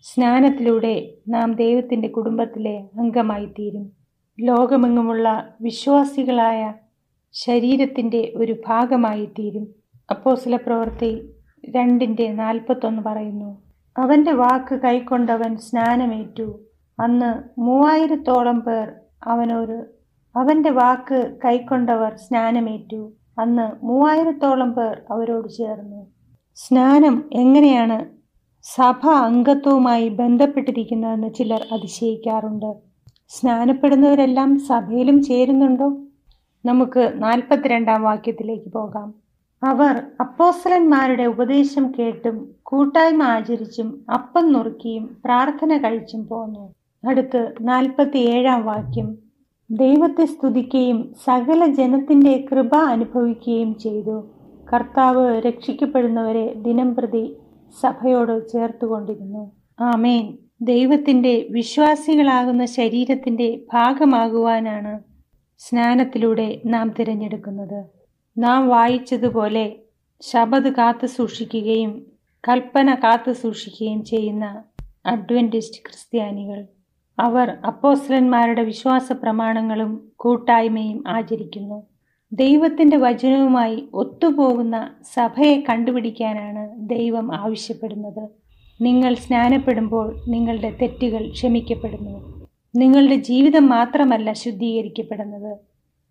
[0.03, 3.93] സ്നാനത്തിലൂടെ നാം ദൈവത്തിന്റെ കുടുംബത്തിലെ അംഗമായി തീരും
[4.41, 6.73] ലോകമെങ്ങുമുള്ള വിശ്വാസികളായ
[7.33, 9.69] ശരീരത്തിന്റെ ഒരു ഭാഗമായി തീരും
[10.11, 11.29] അപ്പോസ്ല പ്രവൃത്തി
[11.71, 13.63] രണ്ടിന്റെ നാൽപ്പത്തൊന്ന് പറയുന്നു
[13.99, 16.61] അവന്റെ വാക്ക് കൈക്കൊണ്ടവൻ സ്നാനമേറ്റു.
[17.01, 18.93] അന്ന് മൂവായിരത്തോളം പേർ
[19.25, 19.85] അവനൊരു
[20.37, 23.13] അവന്റെ വാക്ക് കൈക്കൊണ്ടവർ സ്നാനമേറ്റു.
[23.39, 26.07] അന്ന് മൂവായിരത്തോളം പേർ അവരോട് ചേർന്നു.
[26.57, 28.05] സ്നാനം എങ്ങനെയാണ്
[28.63, 32.73] സഭ അംഗത്വവുമായി ബന്ധപ്പെട്ടിരിക്കുന്നതെന്ന് ചിലർ അതിശയിക്കാറുണ്ട്.
[33.29, 35.97] സ്നാനപ്പെടുന്നവരെല്ലാം സഭയിലും ചേരുന്നുണ്ടോ?
[36.65, 39.15] നമുക്ക് നാൽപ്പത്തിരണ്ടാം വാക്യത്തിലേക്ക് പോകാം.
[39.65, 46.75] അവർ അപ്പോസ്തലന്മാരുടെ ഉപദേശം കേട്ടും കൂട്ടായ്മ ആചരിച്ചും അപ്പം നുറുക്കിയും പ്രാർത്ഥന കഴിച്ചും പോന്നു.
[47.09, 49.22] അടുത്ത് നാൽപ്പത്തിയേഴാം വാക്യം.
[49.73, 54.31] ദൈവത്തെ സ്തുതിക്കുകയും സകല ജനത്തിന്റെ കൃപ അനുഭവിക്കുകയും ചെയ്തു.
[54.75, 57.37] കർത്താവ് രക്ഷിക്കപ്പെടുന്നവരെ ദിനംപ്രതി
[57.83, 59.53] സഭയോട് ചേർത്തുകൊണ്ടിരുന്നു.
[59.81, 60.39] ആമേൻ.
[60.63, 65.01] ദൈവത്തിന്റെ വിശ്വാസികളാകുന്ന ശരീരത്തിന്റെ ഭാഗമാകുവാനാണ്
[65.59, 67.85] സ്നാനത്തിലൂടെ നാം തിരഞ്ഞെടുക്കുന്നത്.
[68.39, 69.77] നാം വായിച്ചതുപോലെ
[70.21, 72.07] ശബദ് കാത്തു സൂക്ഷിക്കുകയും
[72.49, 74.63] കൽപ്പന കാത്തു സൂക്ഷിക്കുകയും ചെയ്യുന്ന
[75.07, 76.65] അഡ്വന്റിസ്റ്റ് ക്രിസ്ത്യാനികൾ.
[77.19, 81.83] അവർ അപ്പോസ്ലന്മാരുടെ വിശ്വാസ പ്രമാണങ്ങളും കൂട്ടായ്മയും ആചരിക്കുന്നു.
[82.33, 88.29] ദൈവത്തിന്റെ വചനവുമായി ഒത്തുപോകുന്ന സഭയെ കണ്ടുപിടിക്കാനാണ് ദൈവം ആവശ്യപ്പെടുന്നത്.
[88.81, 92.47] നിങ്ങൾ സ്നാനപ്പെടുമ്പോൾ നിങ്ങളുടെ തെറ്റുകൾ ക്ഷമിക്കപ്പെടുന്നു.
[92.77, 95.59] നിങ്ങളുടെ ജീവിതം മാത്രമല്ല ശുദ്ധീകരിക്കപ്പെടുന്നത്.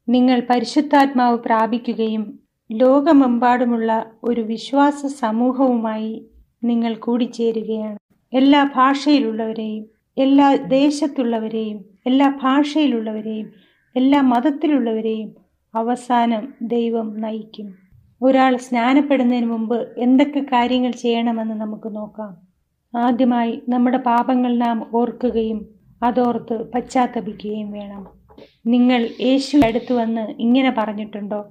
[0.09, 2.39] നിങ്ങൾ പരിശുദ്ധാത്മാവ് പ്രാപിക്കുകയും
[2.71, 6.25] ലോകമെമ്പാടുമുള്ള ഒരു വിശ്വാസ സമൂഹവുമായി
[6.63, 7.97] നിങ്ങൾ കൂടിച്ചേരുകയാണ്.
[8.33, 9.85] എല്ലാ ഭാഷയിലുള്ളവരെയും
[10.17, 13.53] എല്ലാ ദേശത്തുള്ളവരെയും എല്ലാ ഭാഷയിലുള്ളവരെയും
[13.95, 15.35] എല്ലാ മതത്തിലുള്ളവരെയും
[15.75, 17.75] അവസാനം ദൈവം നയിക്കും.
[18.21, 22.37] ഒരാൾ സ്നാനപ്പെടുന്നതിന് മുമ്പ് എന്തൊക്കെ കാര്യങ്ങൾ ചെയ്യണമെന്ന് നമുക്ക് നോക്കാം.
[22.97, 25.69] ആദ്യമായി നമ്മുടെ പാപങ്ങൾ നാം ഓർക്കുകയും
[26.03, 28.07] അതോർത്ത് പശ്ചാത്തപിക്കുകയും വേണം.
[28.67, 31.45] നിങ്ങൾ യേശു അടുത്ത് വന്ന് ഇങ്ങനെ പറഞ്ഞിട്ടുണ്ടോ?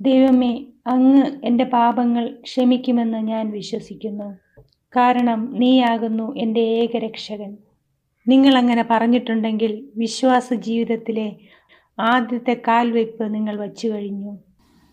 [0.00, 4.38] ദൈവമേ അങ്ങ് എന്റെ പാപങ്ങൾ ക്ഷമിക്കുമെന്ന് ഞാൻ വിശ്വസിക്കുന്നു.
[4.96, 7.56] കാരണം നീയാകുന്നു എന്റെ ഏകരക്ഷകൻ.
[8.28, 11.36] നിങ്ങൾ അങ്ങനെ പറഞ്ഞിട്ടുണ്ടെങ്കിൽ വിശ്വാസ ജീവിതത്തിലെ
[12.00, 14.38] ആദ്യത്തെ കാൽവയ്പ് നിങ്ങൾ വച്ചു കഴിഞ്ഞു.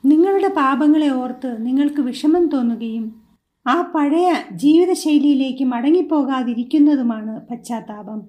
[0.06, 3.22] നിങ്ങളുടെ പാപങ്ങളെ ഓർത്ത് നിങ്ങൾക്ക് വിഷമം തോന്നുകയും
[3.68, 8.20] ആ പഴയ ജീവിതശൈലിയിലേക്ക് മടങ്ങിപ്പോകാതിരിക്കുന്നതുമാണ് പശ്ചാത്താപം.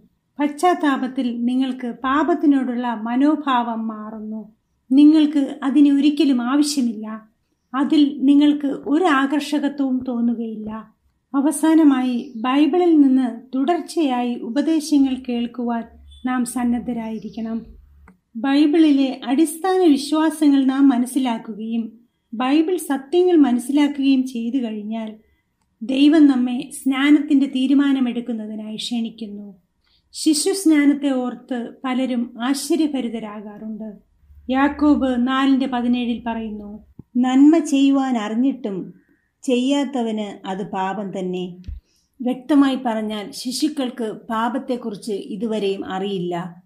[0.41, 4.53] പശ്ചാത്താപത്തിൽ നിങ്ങൾക്ക് പാപത്തിനോടുള്ള മനോഭാവം മാറുന്നു.
[4.93, 7.23] നിങ്ങൾക്ക് അതിന് ഒരിക്കലും ആവശ്യമില്ല.
[7.75, 10.95] അതിൽ നിങ്ങൾക്ക് ഒരു ആകർഷകത്വവും തോന്നുകയില്ല.
[11.35, 15.85] അവസാനമായി ബൈബിളിൽ നിന്ന് തുടർച്ചയായി ഉപദേശങ്ങൾ കേൾക്കുവാൻ
[16.27, 17.66] നാം സന്നദ്ധരായിരിക്കണം.
[18.37, 21.92] ബൈബിളിലെ അടിസ്ഥാന വിശ്വാസങ്ങൾ നാം മനസ്സിലാക്കുകയും
[22.35, 25.14] ബൈബിൾ സത്യങ്ങൾ മനസ്സിലാക്കുകയും ചെയ്തു കഴിഞ്ഞാൽ
[25.83, 29.57] ദൈവം നമ്മെ സ്നാനത്തിന്റെ തീരുമാനമെടുക്കുന്നതിനായി ക്ഷണിക്കുന്നു.
[30.12, 33.92] ശിശു സ്നാനത്തെ ഓർത്ത് പലരും ആശ്ചര്യഭരിതരാകാറുണ്ട്.
[34.51, 38.95] യാക്കോബ് നാലിന്റെ പതിനേഴിൽ പറയുന്നു നന്മ ചെയ്യുവാൻ അറിഞ്ഞിട്ടും
[39.42, 41.57] ചെയ്യാത്തവന് അത് പാപം തന്നെ.
[42.22, 46.62] വ്യക്തമായി പറഞ്ഞാൽ ശിശുക്കൾക്ക് പാപത്തെക്കുറിച്ച് ഇതുവരെയും അറിയില്ല.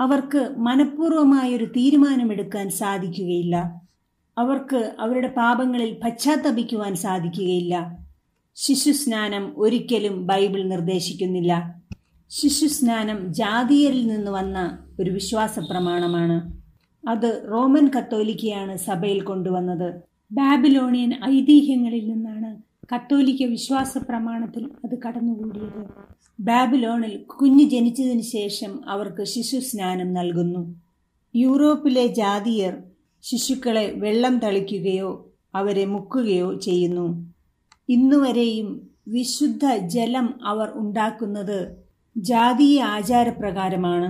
[0.00, 3.80] അവർക്ക് മനഃപൂർവമായൊരു തീരുമാനമെടുക്കാൻ സാധിക്കുകയില്ല.
[4.38, 7.98] അവർക്ക് അവരുടെ പാപങ്ങളിൽ പശ്ചാത്തപിക്കുവാൻ സാധിക്കുകയില്ല.
[8.54, 11.74] ശിശു സ്നാനം ഒരിക്കലും ബൈബിൾ നിർദ്ദേശിക്കുന്നില്ല.
[12.28, 16.60] ശിശു സ്നാനം ജാതീയരിൽ നിന്ന് വന്ന ഒരു വിശ്വാസ പ്രമാണമാണ്
[17.08, 20.09] അത് റോമൻ കത്തോലിക്കയാണ് സഭയിൽ കൊണ്ടുവന്നത്.
[20.32, 22.62] ബാബിലോണിയൻ ഐതിഹ്യങ്ങളിൽ നിന്നാണ്
[22.94, 25.86] കത്തോലിക്ക വിശ്വാസ പ്രമാണത്തിൽ അത് കടന്നുകൂടിയത്.
[26.40, 30.74] ബാബിലോണിൽ കുഞ്ഞ് ജനിച്ചതിന് ശേഷം അവർക്ക് ശിശു സ്നാനം നൽകുന്നു.
[31.36, 32.76] യൂറോപ്പിലെ ജാതീയർ
[33.22, 37.32] ശിശുക്കളെ വെള്ളം തളിക്കുകയോ അവരെ മുക്കുകയോ ചെയ്യുന്നു.
[37.88, 41.76] ഇന്നുവരെയും വിശുദ്ധ ജലം അവർ ഉണ്ടാക്കുന്നത്
[42.16, 44.08] ജാതീയ ആചാരപ്രകാരമാണ്.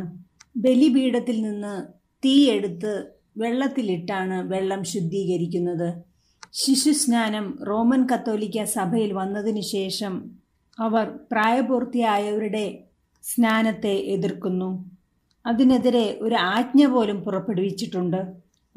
[0.56, 1.82] ബലിപീഠത്തിൽ നിന്ന്
[2.24, 3.06] തീയെടുത്ത്
[3.36, 6.09] വെള്ളത്തിലിട്ടാണ് വെള്ളം ശുദ്ധീകരിക്കുന്നത്.
[6.52, 10.30] ശിശുസ്നാനം റോമൻ കത്തോലിക്ക സഭയിൽ വന്നതിന് ശേഷം
[10.78, 12.78] അവർ പ്രായപൂർത്തിയായവരുടെ
[13.22, 14.90] സ്നാനത്തെ എതിർക്കുന്നു.
[15.46, 18.26] അതിനെതിരെ ഒരു ആജ്ഞ പോലും പുറപ്പെടുവിച്ചിട്ടുണ്ട്.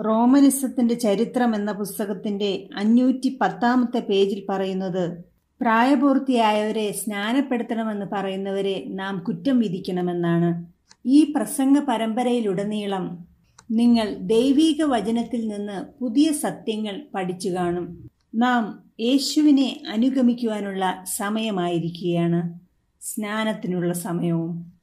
[0.05, 5.23] റോമനിസത്തിന്റെ ചരിത്രം എന്ന പുസ്തകത്തിന്റെ അഞ്ഞൂറ്റി പത്താമത്തെ പേജിൽ പറയുന്നത്
[5.61, 10.65] പ്രായപൂർത്തിയായവരെ സ്നാനപ്പെടുത്തണമെന്ന് പറയുന്നവരെ നാം കുറ്റം വിധിക്കണമെന്നാണ്.
[11.05, 13.32] ഈ പ്രസംഗ പരമ്പരയിലുടനീളം
[13.73, 18.11] നിങ്ങൾ ദൈവീക വചനത്തിൽ നിന്ന് പുതിയ സത്യങ്ങൾ പഠിച്ചു കാണും.
[18.35, 22.59] നാം യേശുവിനെ അനുഗമിക്കുവാനുള്ള സമയമായിരിക്കുകയാണ്.
[23.01, 24.73] സ്നാനത്തിനുള്ള സമയവും.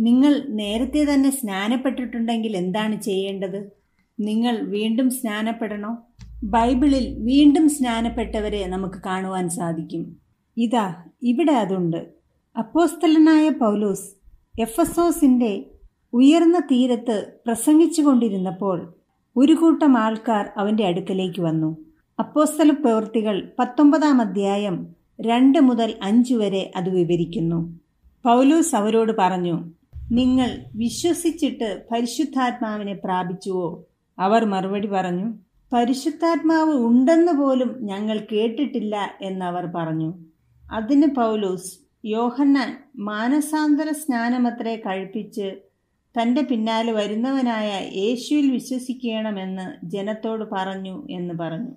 [0.00, 3.70] നിങ്ങൾ നേരത്തെ തന്നെ സ്നാനപ്പെട്ടിട്ടുണ്ടെങ്കിൽ എന്താണ് ചെയ്യേണ്ടത്?
[4.20, 5.98] നിങ്ങൾ വീണ്ടും സ്നാനപ്പെടണോ?
[6.44, 10.16] ബൈബിളിൽ വീണ്ടും സ്നാനപ്പെട്ടവരെ നമുക്ക് കാണുവാൻ സാധിക്കും.
[10.56, 12.06] ഇതാ ഇവിടെ അതുണ്ട്.
[12.58, 14.10] അപ്പോസ്തലനായ പൗലോസ്
[14.60, 15.64] എഫസോസിന്റെ
[16.16, 18.94] ഉയർന്ന തീരത്ത് പ്രസംഗിച്ചുകൊണ്ടിരുന്നപ്പോൾ
[19.36, 21.76] ഒരു കൂട്ടം ആൾക്കാർ അവന്റെ അടുക്കലേക്ക് വന്നു.
[22.18, 24.86] അപ്പോസ്തല പ്രവൃത്തികൾ പത്തൊമ്പതാം അധ്യായം
[25.20, 27.80] രണ്ട് മുതൽ അഞ്ചു വരെ അത് വിവരിക്കുന്നു.
[28.24, 29.70] പൗലൂസ് അവരോട് പറഞ്ഞു
[30.12, 33.84] നിങ്ങൾ വിശ്വസിച്ചിട്ട് പരിശുദ്ധാത്മാവിനെ പ്രാപിച്ചുവോ?
[34.18, 35.34] അവർ മറുപടി പറഞ്ഞു
[35.72, 40.14] പരിശുദ്ധാത്മാവ് ഉണ്ടെന്ന് പോലും ഞങ്ങൾ കേട്ടിട്ടില്ല എന്നവർ പറഞ്ഞു.
[40.72, 45.54] അതിന് പൗലൂസ് യോഹന്നാൻ മാനസാന്തര സ്നാനമത്രേ കഴിപ്പിച്ച്
[46.22, 51.70] തന്റെ പിന്നാലെ വരുന്നവനായ യേശുവിൽ വിശ്വസിക്കണമെന്ന് ജനത്തോട് പറഞ്ഞു എന്ന് പറഞ്ഞു.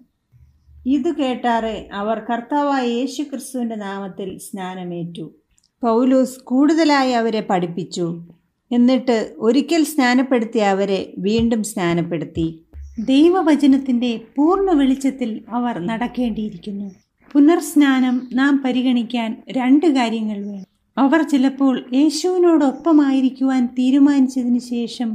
[0.85, 5.33] ഇത് കേട്ടാറെ അവർ കർത്താവായ യേശു ക്രിസ്തുവിന്റെ നാമത്തിൽ സ്നാനമേറ്റു.
[5.81, 8.23] പൗലൂസ് കൂടുതലായി അവരെ പഠിപ്പിച്ചു.
[8.71, 12.63] എന്നിട്ട് ഒരിക്കൽ സ്നാനപ്പെടുത്തിയ അവരെ വീണ്ടും സ്നാനപ്പെടുത്തി.
[12.99, 16.91] ദൈവവചനത്തിന്റെ പൂർണ വെളിച്ചത്തിൽ അവർ നടക്കേണ്ടിയിരിക്കുന്നു.
[17.31, 20.68] പുനർസ്നാനം നാം പരിഗണിക്കാൻ രണ്ട് കാര്യങ്ങൾ വേണം.
[20.99, 25.09] അവർ ചിലപ്പോൾ യേശുവിനോടൊപ്പമായിരിക്കുവാൻ തീരുമാനിച്ചതിന് ശേഷം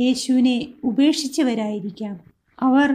[0.00, 2.20] യേശുവിനെ ഉപേക്ഷിച്ചവരായിരിക്കാം.
[2.60, 2.88] അവർ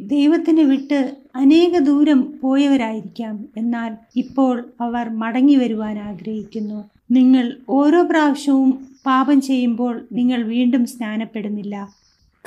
[0.00, 3.44] ദൈവത്തിന് വിട്ട് അനേക ദൂരം പോയവരായിരിക്കാം.
[3.56, 6.84] എന്നാൽ ഇപ്പോൾ അവർ മടങ്ങി വരുവാൻ ആഗ്രഹിക്കുന്നു.
[7.10, 8.70] നിങ്ങൾ ഓരോ പ്രാവശ്യവും
[9.06, 11.76] പാപം ചെയ്യുമ്പോൾ നിങ്ങൾ വീണ്ടും സ്നാനപ്പെടുന്നില്ല.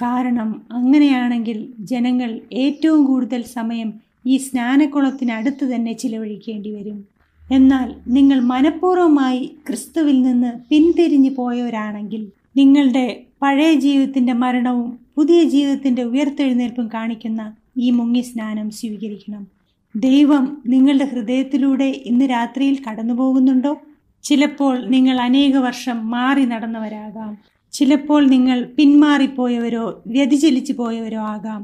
[0.01, 3.93] കാരണം അങ്ങനെയാണെങ്കിൽ ജനങ്ങൾ ഏറ്റവും കൂടുതൽ സമയം
[4.25, 7.18] ഈ സ്നാനക്കുളത്തിനടുത്ത് തന്നെ ചിലവഴിക്കേണ്ടി വരും
[7.51, 13.05] എന്നാൽ നിങ്ങൾ മനഃപൂർവമായി ക്രിസ്തുവിൽ നിന്ന് പിന്തിരിഞ്ഞു പോയവരാണെങ്കിൽ നിങ്ങളുടെ
[13.41, 17.41] പഴയ ജീവിതത്തിന്റെ മരണവും പുതിയ ജീവിതത്തിന്റെ ഉയർത്തെഴുന്നേൽപ്പും കാണിക്കുന്ന
[17.77, 19.47] ഈ മുങ്ങി സ്നാനം സ്വീകരിക്കണം.
[19.95, 23.77] ദൈവം നിങ്ങളുടെ ഹൃദയത്തിലൂടെ ഇന്ന് രാത്രിയിൽ കടന്നു പോകുന്നുണ്ടോ
[24.23, 27.37] ചിലപ്പോൾ നിങ്ങൾ അനേക വർഷം മാറി നടന്നവരാകാം.
[27.71, 31.61] ചിലപ്പോൾ നിങ്ങൾ പിന്മാറിപ്പോയവരോ വ്യതിചലിച്ചു പോയവരോ ആകാം.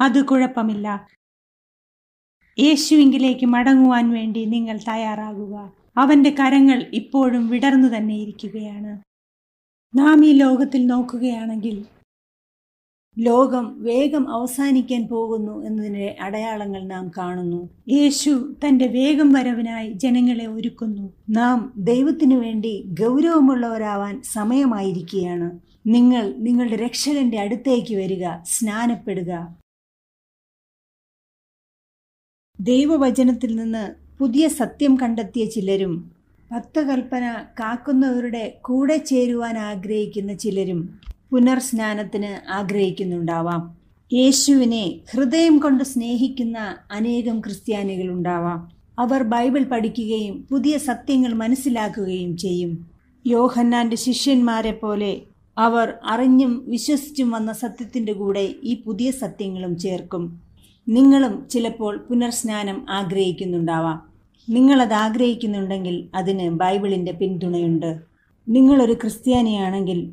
[0.00, 0.86] അത് കുഴപ്പമില്ല.
[2.58, 5.72] യേശുവിങ്കിലേക്ക് മടങ്ങുവാൻ വേണ്ടി നിങ്ങൾ തയ്യാറാകുക.
[5.96, 8.98] അവന്റെ കരങ്ങൾ ഇപ്പോഴും വിടർന്നു തന്നെ ഇരിക്കുകയാണ്.
[9.98, 11.84] നാം ഈ ലോകത്തിൽ നോക്കുകയാണെങ്കിൽ
[13.18, 17.68] ലോകം വേഗം അവസാനിക്കാൻ പോകുന്നു എന്നതിന്റെ അടയാളങ്ങൾ നാം കാണുന്നു.
[17.88, 21.12] യേശു തന്റെ വേഗം വരവിനായി ജനങ്ങളെ ഒരുക്കുന്നു.
[21.30, 25.58] നാം ദൈവത്തിനു വേണ്ടി ഗൗരവമുള്ളവരാവാൻ സമയമായിരിക്കുകയാണ്.
[25.86, 29.63] നിങ്ങൾ നിങ്ങളുടെ രക്ഷകന്റെ അടുത്തേക്ക് വരിക സ്നാനപ്പെടുക.
[32.60, 36.10] ദൈവവചനത്തിൽ നിന്ന് പുതിയ സത്യം കണ്ടെത്തിയ ചിലരും
[36.52, 41.00] ഭക്തകൽപ്പന കാക്കുന്നവരുടെ കൂടെ ചേരുവാൻ ആഗ്രഹിക്കുന്ന ചിലരും
[41.30, 43.78] പുനർസ്നാനത്തിന് ആഗ്രഹിക്കുന്നുണ്ടാവാം.
[44.12, 52.86] യേശുവിനെ ഹൃദയം കൊണ്ട് സ്നേഹിക്കുന്ന അനേകം ക്രിസ്ത്യാനികളുണ്ടാവാം അവർ ബൈബിൾ പഠിക്കുകയും പുതിയ സത്യങ്ങൾ മനസ്സിലാക്കുകയും ചെയ്യും.
[53.26, 55.20] യോഹന്നാന്റെ ശിഷ്യന്മാരെ പോലെ
[55.58, 60.43] അവർ അറിഞ്ഞും വിശ്വസിച്ചും വന്ന സത്യത്തിന്റെ കൂടെ ഈ പുതിയ സത്യങ്ങളും ചേർക്കും.
[60.88, 63.98] നിങ്ങളും ചിലപ്പോൾ പുനർസ്നാനം ആഗ്രഹിക്കുന്നുണ്ടാവാം.
[64.48, 68.00] നിങ്ങളത് ആഗ്രഹിക്കുന്നുണ്ടെങ്കിൽ അതിന് ബൈബിളിന്റെ പിന്തുണയുണ്ട്.
[68.48, 70.10] നിങ്ങളൊരു ക്രിസ്ത്യാനിയാണെങ്കിൽ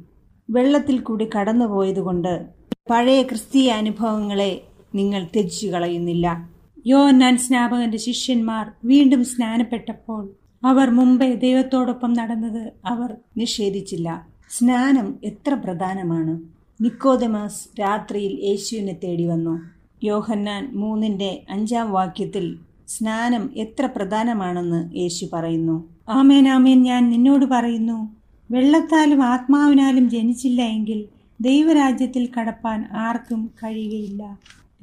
[0.50, 2.46] വെള്ളത്തിൽ കൂടി കടന്നുപോയതുകൊണ്ട്
[2.90, 4.62] പഴയ ക്രിസ്തീയ അനുഭവങ്ങളെ
[4.96, 6.50] നിങ്ങൾ ത്യജിച്ചു കളയുന്നില്ല
[6.86, 10.30] യോന്നാൻ സ്നാപകന്റെ ശിഷ്യന്മാർ വീണ്ടും സ്നാനപ്പെട്ടപ്പോൾ
[10.64, 14.28] അവർ മുമ്പേ ദൈവത്തോടൊപ്പം നടന്നത് അവർ നിഷേധിച്ചില്ല.
[14.58, 16.40] സ്നാനം എത്ര പ്രധാനമാണ്.
[16.84, 25.90] നിക്കോദമാസ് രാത്രിയിൽ യേശുവിനെ തേടി വന്നു യോഹന്നാൻ മൂന്നിന്റെ അഞ്ചാം വാക്യത്തിൽ സ്നാനം എത്ര പ്രധാനമാണെന്ന് യേശു പറയുന്നു.
[26.10, 28.16] ആമേൻ ആമേൻ ഞാൻ നിന്നോട് പറയുന്നു
[28.52, 31.06] വെള്ളത്താലും ആത്മാവിനാലും ജനിച്ചില്ല എങ്കിൽ
[31.42, 34.40] ദൈവരാജ്യത്തിൽ കടപ്പാൻ ആർക്കും കഴിയുകയില്ല.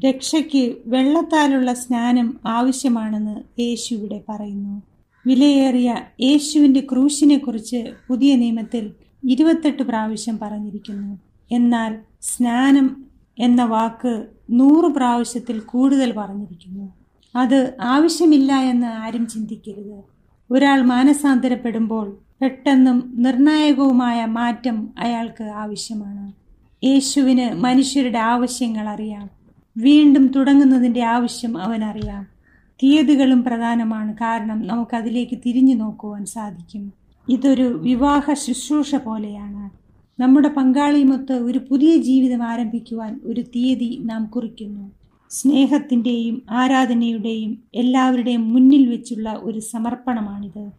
[0.06, 4.82] രക്ഷയ്ക്ക് വെള്ളത്താലുള്ള സ്നാനം ആവശ്യമാണെന്ന് യേശു ഇവിടെ പറയുന്നു.
[5.26, 8.92] വിലയേറിയ യേശുവിന്റെ ക്രൂശിനെക്കുറിച്ച് പുതിയ നിയമത്തിൽ
[9.28, 11.18] ഇരുപത്തെട്ട് പ്രാവശ്യം പറഞ്ഞിരിക്കുന്നു.
[11.52, 13.04] എന്നാൽ സ്നാനം
[13.38, 16.92] എന്ന വാക്ക് നൂറ് പ്രാവശ്യത്തിൽ കൂടുതൽ പറഞ്ഞിരിക്കുന്നു.
[17.36, 20.00] അത് ആവശ്യമില്ല എന്ന് ആരും ചിന്തിക്കരുത്.
[20.50, 26.32] ഒരാൾ മാനസാന്തരപ്പെടുമ്പോൾ പെട്ടെന്നും നിർണായകവുമായ മാറ്റം അയാൾക്ക് ആവശ്യമാണ്.
[26.86, 29.30] യേശുവിന് മനുഷ്യരുടെ ആവശ്യങ്ങൾ അറിയാം.
[29.78, 32.26] വീണ്ടും തുടങ്ങുന്നതിന്റെ ആവശ്യം അവനറിയാം
[32.82, 34.14] തീയതികളും പ്രധാനമാണ്.
[34.14, 36.92] കാരണം നമുക്കതിലേക്ക് തിരിഞ്ഞു നോക്കുവാൻ സാധിക്കും.
[37.28, 39.87] ഇതൊരു വിവാഹ ശുശ്രൂഷ പോലെയാണ്.
[40.20, 44.92] നമ്മുടെ പങ്കാളിയുമൊത്ത് ഒരു പുതിയ ജീവിതം ആരംഭിക്കുവാൻ ഒരു തീയതി നാം കുറിക്കുന്നു.
[45.30, 50.70] സ്നേഹത്തിന്റെയും ആരാധനയുടെയും എല്ലാവരുടെയും മുന്നിൽ വെച്ചുള്ള ഒരു സമർപ്പണമാണിത്.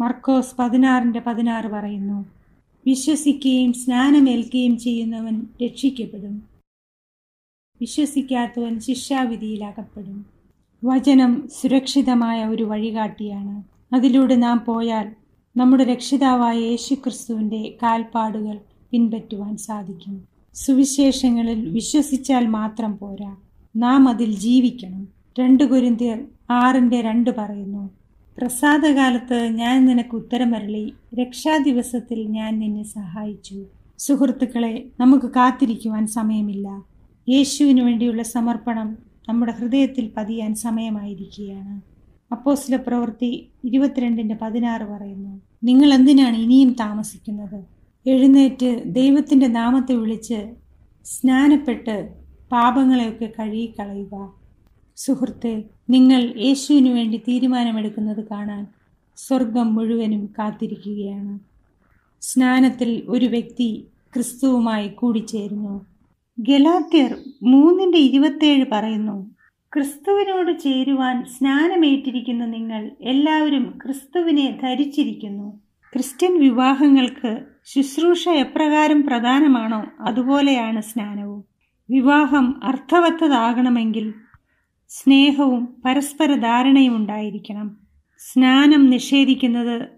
[0.00, 2.26] മർക്കോസ് പതിനാറിന്റെ പതിനാറ് പറയുന്നു
[2.86, 6.48] വിശ്വസിക്കുകയും സ്നാനമേൽക്കുകയും ചെയ്യുന്നവൻ രക്ഷിക്കപ്പെടും.
[7.80, 10.26] വിശ്വസിക്കാത്തവൻ ശിക്ഷാവിധിയിലകപ്പെടും.
[10.84, 13.62] വചനം സുരക്ഷിതമായ ഒരു വഴികാട്ടിയാണ്.
[13.94, 15.14] അതിലൂടെ നാം പോയാൽ
[15.58, 18.58] നമ്മുടെ രക്ഷിതാവായ യേശുക്രിസ്തുവിന്റെ കാൽപ്പാടുകൾ
[18.90, 20.24] പിൻപറ്റുവാൻ സാധിക്കും.
[20.54, 23.36] സുവിശേഷങ്ങളിൽ വിശ്വസിച്ചാൽ മാത്രം പോരാ.
[23.76, 25.08] നാം അതിൽ ജീവിക്കണം.
[25.40, 27.90] രണ്ട് കുരിന്തിയർ ആറിന്റെ രണ്ട് പറയുന്നു
[28.38, 30.92] പ്രസാദകാലത്ത് ഞാൻ നിനക്ക് ഉത്തരമരളി.
[31.14, 33.64] രക്ഷാദിവസത്തിൽ ഞാൻ നിന്നെ സഹായിച്ചു.
[33.98, 36.82] സുഹൃത്തുക്കളെ നമുക്ക് കാത്തിരിക്കുവാൻ സമയമില്ല.
[37.28, 38.98] യേശുവിന് വേണ്ടിയുള്ള സമർപ്പണം
[39.28, 41.80] നമ്മുടെ ഹൃദയത്തിൽ പതിയാൻ സമയമായിരിക്കുകയാണ്.
[42.32, 47.64] അപ്പോസ്ല പ്രവൃത്തി ഇരുപത്തിരണ്ടിന്റെ പതിനാറ് പറയുന്നു നിങ്ങൾ എന്തിനാണ് ഇനിയും താമസിക്കുന്നത്?
[48.06, 50.54] എഴുന്നേറ്റ് ദൈവത്തിന്റെ നാമത്തെ വിളിച്ച്
[51.04, 52.14] സ്നാനപ്പെട്ട്
[52.52, 54.32] പാപങ്ങളെയൊക്കെ കഴുകിക്കളയുക.
[54.96, 58.66] സുഹൃത്തെ നിങ്ങൾ യേശുവിനു വേണ്ടി തീരുമാനമെടുക്കുന്നത് കാണാൻ
[59.16, 61.38] സ്വർഗം മുഴുവനും കാത്തിരിക്കുകയാണ്.
[62.20, 65.86] സ്നാനത്തിൽ ഒരു വ്യക്തി ക്രിസ്തുവുമായി കൂടിച്ചേരുന്നു.
[66.40, 69.37] ഗലാത്യർ മൂന്നിന്റെ ഇരുപത്തേഴ് പറയുന്നു
[69.74, 75.60] ക്രിസ്തുവിനോട് ചേരുവാൻ സ്നാനമേറ്റിരിക്കുന്ന നിങ്ങൾ എല്ലാവരും ക്രിസ്തുവിനെ ധരിച്ചിരിക്കുന്നു.
[75.92, 79.84] ക്രിസ്ത്യൻ വിവാഹങ്ങൾക്ക് ശുശ്രൂഷ എപ്രകാരം പ്രധാനമാണോ?
[80.00, 81.44] അതുപോലെയാണ് സ്നാനവും.
[81.90, 84.14] വിവാഹം അർത്ഥവത്തതാകണമെങ്കിൽ
[84.88, 87.76] സ്നേഹവും പരസ്പര ധാരണയും ഉണ്ടായിരിക്കണം.
[88.18, 89.88] സ്നാനം നിഷേധിക്കുന്നത്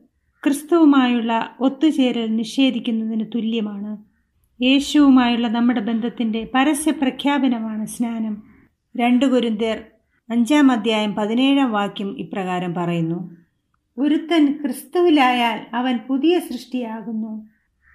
[0.45, 3.99] ക്രിസ്തുവുമായുള്ള ഒത്തുചേരൽ നിഷേധിക്കുന്നതിന് തുല്യമാണ്.
[4.63, 8.50] യേശുവുമായുള്ള നമ്മുടെ ബന്ധത്തിന്റെ പരസ്യ പ്രഖ്യാപനമാണ് സ്നാനം.
[8.97, 9.83] രണ്ട് കുരുന്തേർ
[10.31, 13.37] അഞ്ചാം അധ്യായം പതിനേഴാം വാക്യം ഇപ്രകാരം പറയുന്നു.
[13.99, 17.49] ഒരുത്തൻ ക്രിസ്തുവിലായാൽ അവൻ പുതിയ സൃഷ്ടിയാകുന്നു.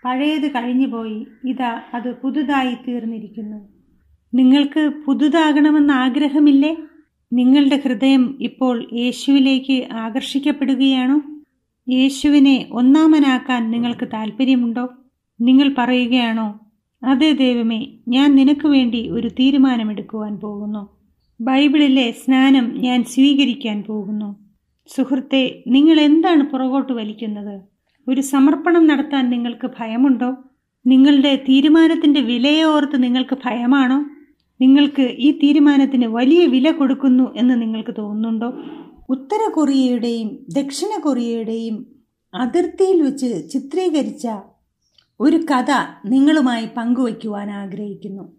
[0.05, 3.67] പഴയത് കഴിഞ്ഞുപോയി ഇതാ അത് പുതുതായി തീർന്നിരിക്കുന്നു.
[4.33, 6.77] നിങ്ങൾക്ക് പുതുതാകണമെന്ന് ആഗ്രഹമില്ലേ?
[7.33, 11.21] നിങ്ങളുടെ ഹൃദയം ഇപ്പോൾ യേശുവിലേക്ക് ആകർഷിക്കപ്പെടുകയാണോ?
[11.89, 14.89] യേശുവിനെ ഒന്നാമനാക്കാൻ നിങ്ങൾക്ക് താല്പര്യമുണ്ടോ
[15.41, 16.59] നിങ്ങൾ പറയുകയാണോ
[17.05, 20.89] അതെ ദൈവമേ ഞാൻ നിനക്ക് വേണ്ടി ഒരു തീരുമാനമെടുക്കുവാൻ പോകുന്നു.
[21.41, 24.35] ബൈബിളിലെ സ്നാനം ഞാൻ സ്വീകരിക്കാൻ പോകുന്നു.
[24.87, 27.61] സുഹൃത്തെ നിങ്ങൾ എന്താണ് പുറകോട്ട് വലിക്കുന്നത്?
[28.07, 30.35] ഒരു സമർപ്പണം നടത്താൻ നിങ്ങൾക്ക് ഭയമുണ്ടോ?
[30.87, 34.05] നിങ്ങളുടെ തീരുമാനത്തിന്റെ വിലയോർത്ത് നിങ്ങൾക്ക് ഭയമാണോ?
[34.61, 38.53] നിങ്ങൾക്ക് ഈ തീരുമാനത്തിന് വലിയ വില കൊടുക്കുന്നു എന്ന് നിങ്ങൾക്ക് തോന്നുന്നുണ്ടോ?
[39.09, 41.85] ഉത്തര കൊറിയയുടെയും ദക്ഷിണ കൊറിയയുടെയും
[42.35, 44.27] അതിർത്തിയിൽ വെച്ച് ചിത്രീകരിച്ച
[45.19, 45.71] ഒരു കഥ
[46.05, 48.31] നിങ്ങളുമായി പങ്കുവയ്ക്കുവാൻ ആഗ്രഹിക്കുന്നു.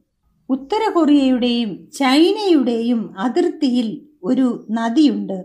[0.49, 5.45] ഉത്തര കൊറിയയുടെയും ചൈനയുടെയും അതിർത്തിയിൽ ഒരു നദിയുണ്ട്.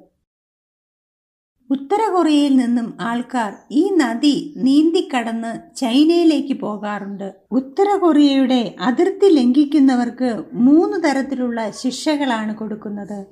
[1.69, 7.33] ഉത്തര കൊറിയയിൽ നിന്നും ആൾക്കാർ ഈ നദി നീന്തിക്കടന്ന് ചൈനയിലേക്ക് പോകാറുണ്ട്.
[7.51, 13.25] ഉത്തര കൊറിയയുടെ അതിർത്തി ലംഘിക്കുന്നവർക്ക് മൂന്ന് തരത്തിലുള്ള ശിക്ഷകളാണ് കൊടുക്കുന്നത്.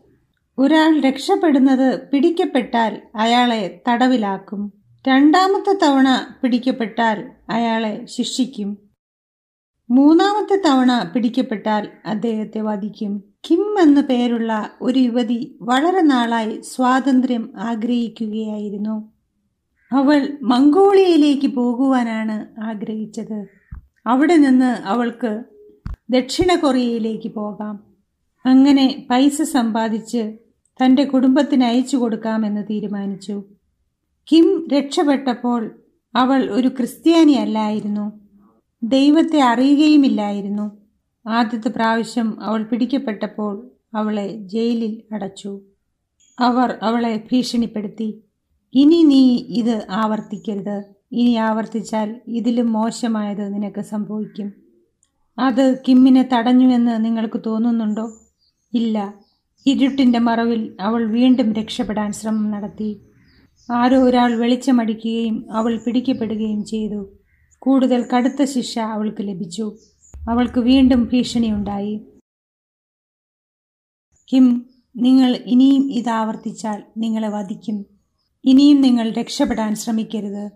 [0.58, 4.79] ഒരാൾ രക്ഷപ്പെടുന്നത് പിടിക്കപ്പെട്ടാൽ അയാളെ തടവിലാക്കും.
[5.08, 8.78] രണ്ടാമത്തെ തവണ പിടിക്കപ്പെട്ടാൽ അയാളെ ശിക്ഷിക്കും.
[9.90, 13.24] മൂന്നാമത്തെ തവണ പിടിക്കപ്പെട്ടാൽ അദ്ദേഹത്തെ വധിക്കും.
[13.52, 19.12] കിം എന്ന പേരുള്ള ഒരു യുവതി വളരെ നാളായി സ്വാതന്ത്ര്യം ആഗ്രഹിക്കുകയായിരുന്നു.
[19.92, 23.46] അവൾ മംഗോളിയയിലേക്ക് പോകുവാനാണ് ആഗ്രഹിച്ചത്.
[24.08, 25.44] അവിടെ നിന്ന് അവൾക്ക്
[26.10, 27.84] ദക്ഷിണ കൊറിയയിലേക്ക് പോകാം.
[28.46, 30.38] അങ്ങനെ പൈസ സമ്പാദിച്ച്
[30.84, 33.44] തന്റെ കുടുംബത്തിന് അയച്ചു കൊടുക്കാമെന്ന് തീരുമാനിച്ചു.
[34.32, 35.72] കിം രക്ഷപ്പെട്ടപ്പോൾ
[36.16, 38.20] അവൾ ഒരു ക്രിസ്ത്യാനി അല്ലായിരുന്നു.
[38.84, 40.78] ദൈവത്തെ അറിയുകയുമില്ലായിരുന്നു.
[41.28, 45.62] ആദ്യത്തെ പ്രാവശ്യം അവൾ പിടിക്കപ്പെട്ടപ്പോൾ അവളെ ജയിലിൽ അടച്ചു.
[46.40, 48.24] അവർ അവളെ ഭീഷണിപ്പെടുത്തി.
[48.74, 50.84] ഇനി നീ ഇത് ആവർത്തിക്കരുത്.
[51.12, 54.54] ഇനി ആവർത്തിച്ചാൽ ഇതിലും മോശമായത് നിനക്ക് സംഭവിക്കും.
[55.40, 58.12] അത് കിമ്മിനെ തടഞ്ഞു എന്ന് നിങ്ങൾക്ക് തോന്നുന്നുണ്ടോ?
[58.74, 59.14] ഇല്ല.
[59.66, 63.02] ഇരുട്ടിന്റെ മറവിൽ അവൾ വീണ്ടും രക്ഷപ്പെടാൻ ശ്രമം നടത്തി.
[63.72, 67.10] ആരോ ഒരാൾ വെളിച്ചമടിക്കുകയും അവൾ പിടിക്കപ്പെടുകയും ചെയ്തു.
[67.60, 69.78] കൂടുതൽ കടുത്ത ശിക്ഷ അവൾക്ക് ലഭിച്ചു.
[70.30, 72.02] അവൾക്ക് വീണ്ടും ഭീഷണിയുണ്ടായി.
[74.34, 74.66] കിം
[74.98, 77.86] നിങ്ങൾ ഇനിയും ഇത് ആവർത്തിച്ചാൽ നിങ്ങളെ വധിക്കും.
[78.46, 80.52] ഇനിയും നിങ്ങൾ രക്ഷപ്പെടാൻ ശ്രമിക്കരുത്.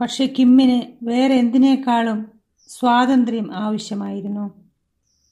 [0.00, 2.26] പക്ഷെ കിമ്മിന് വേറെ എന്തിനേക്കാളും
[2.68, 4.68] സ്വാതന്ത്ര്യം ആവശ്യമായിരുന്നു.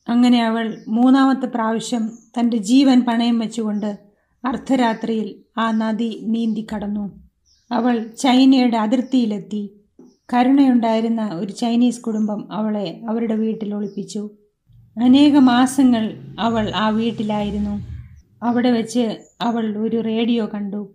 [0.08, 4.05] അങ്ങനെ അവൾ മൂന്നാമത്തെ പ്രാവശ്യം തന്റെ ജീവൻ പണയം വെച്ചുകൊണ്ട്
[4.46, 7.22] അർദ്ധരാത്രിയിൽ ആ നദി നീന്തി കടന്നു.
[7.72, 9.70] അവൾ ചൈനയുടെ അതിർത്തിയിലെത്തി.
[10.34, 14.30] കരുണയുണ്ടായിരുന്ന ഒരു ചൈനീസ് കുടുംബം അവളെ അവരുടെ വീട്ടിൽ ഒളിപ്പിച്ചു.
[15.02, 17.86] അനേക മാസങ്ങൾ അവൾ ആ വീട്ടിലായിരുന്നു.
[18.44, 20.94] അവിടെ വെച്ച് അവൾ ഒരു റേഡിയോ കണ്ടു.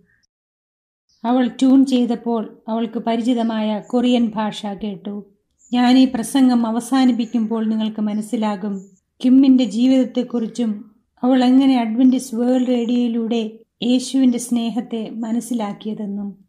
[1.24, 5.24] അവൾ ട്യൂൺ ചെയ്തപ്പോൾ അവൾക്ക് പരിചിതമായ കൊറിയൻ ഭാഷ കേട്ടു.
[5.72, 8.82] ഞാൻ ഈ പ്രസംഗം അവസാനിപ്പിക്കുമ്പോൾ നിങ്ങൾക്ക് മനസ്സിലാകും.
[9.24, 10.91] കിമ്മിന്റെ ജീവിതത്തെക്കുറിച്ചും
[11.22, 13.50] അവൾ എങ്ങനെ അഡ്വന്റിസ് വേൾഡ് റേഡിയോയിലൂടെ
[13.82, 16.44] യേശുവിന്റെ സ്നേഹത്തെ മനസ്സിലാക്കിയതെന്നും.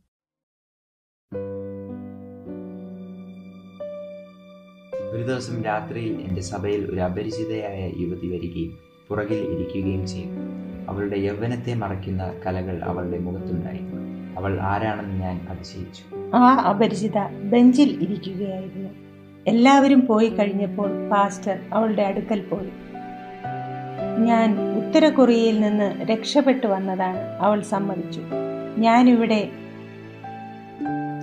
[5.12, 8.78] ഒരു ദിവസം രാത്രിയിൽ എന്റെ സഭയിൽ ഒരു അപരിചിതയായ യുവതി വരികയും
[9.10, 10.30] പുറകിൽ ഇരിക്കുകയും ചെയ്തു.
[10.90, 13.80] അവളുടെ യൗവനത്തെ മറയ്ക്കുന്ന കലകൾ അവളുടെ മുഖത്തുണ്ടായി.
[14.38, 16.36] അവൾ ആരാണെന്ന് ഞാൻ അതിശയിച്ചു.
[16.36, 18.90] ആ അപരിചിത ബെഞ്ചിൽ ഇരിക്കുകയായിരുന്നു.
[19.48, 22.93] എല്ലാവരും പോയി കഴിഞ്ഞപ്പോൾ പാസ്റ്റർ അവളുടെ അടുക്കൽ പോയി.
[24.20, 27.18] ഞാൻ ഉത്തര കൊറിയയിൽ നിന്ന് രക്ഷപ്പെട്ടു വന്നതാണ്.
[27.18, 28.22] അവൾ സമ്മതിച്ചു.
[28.78, 29.50] ഞാനിവിടെ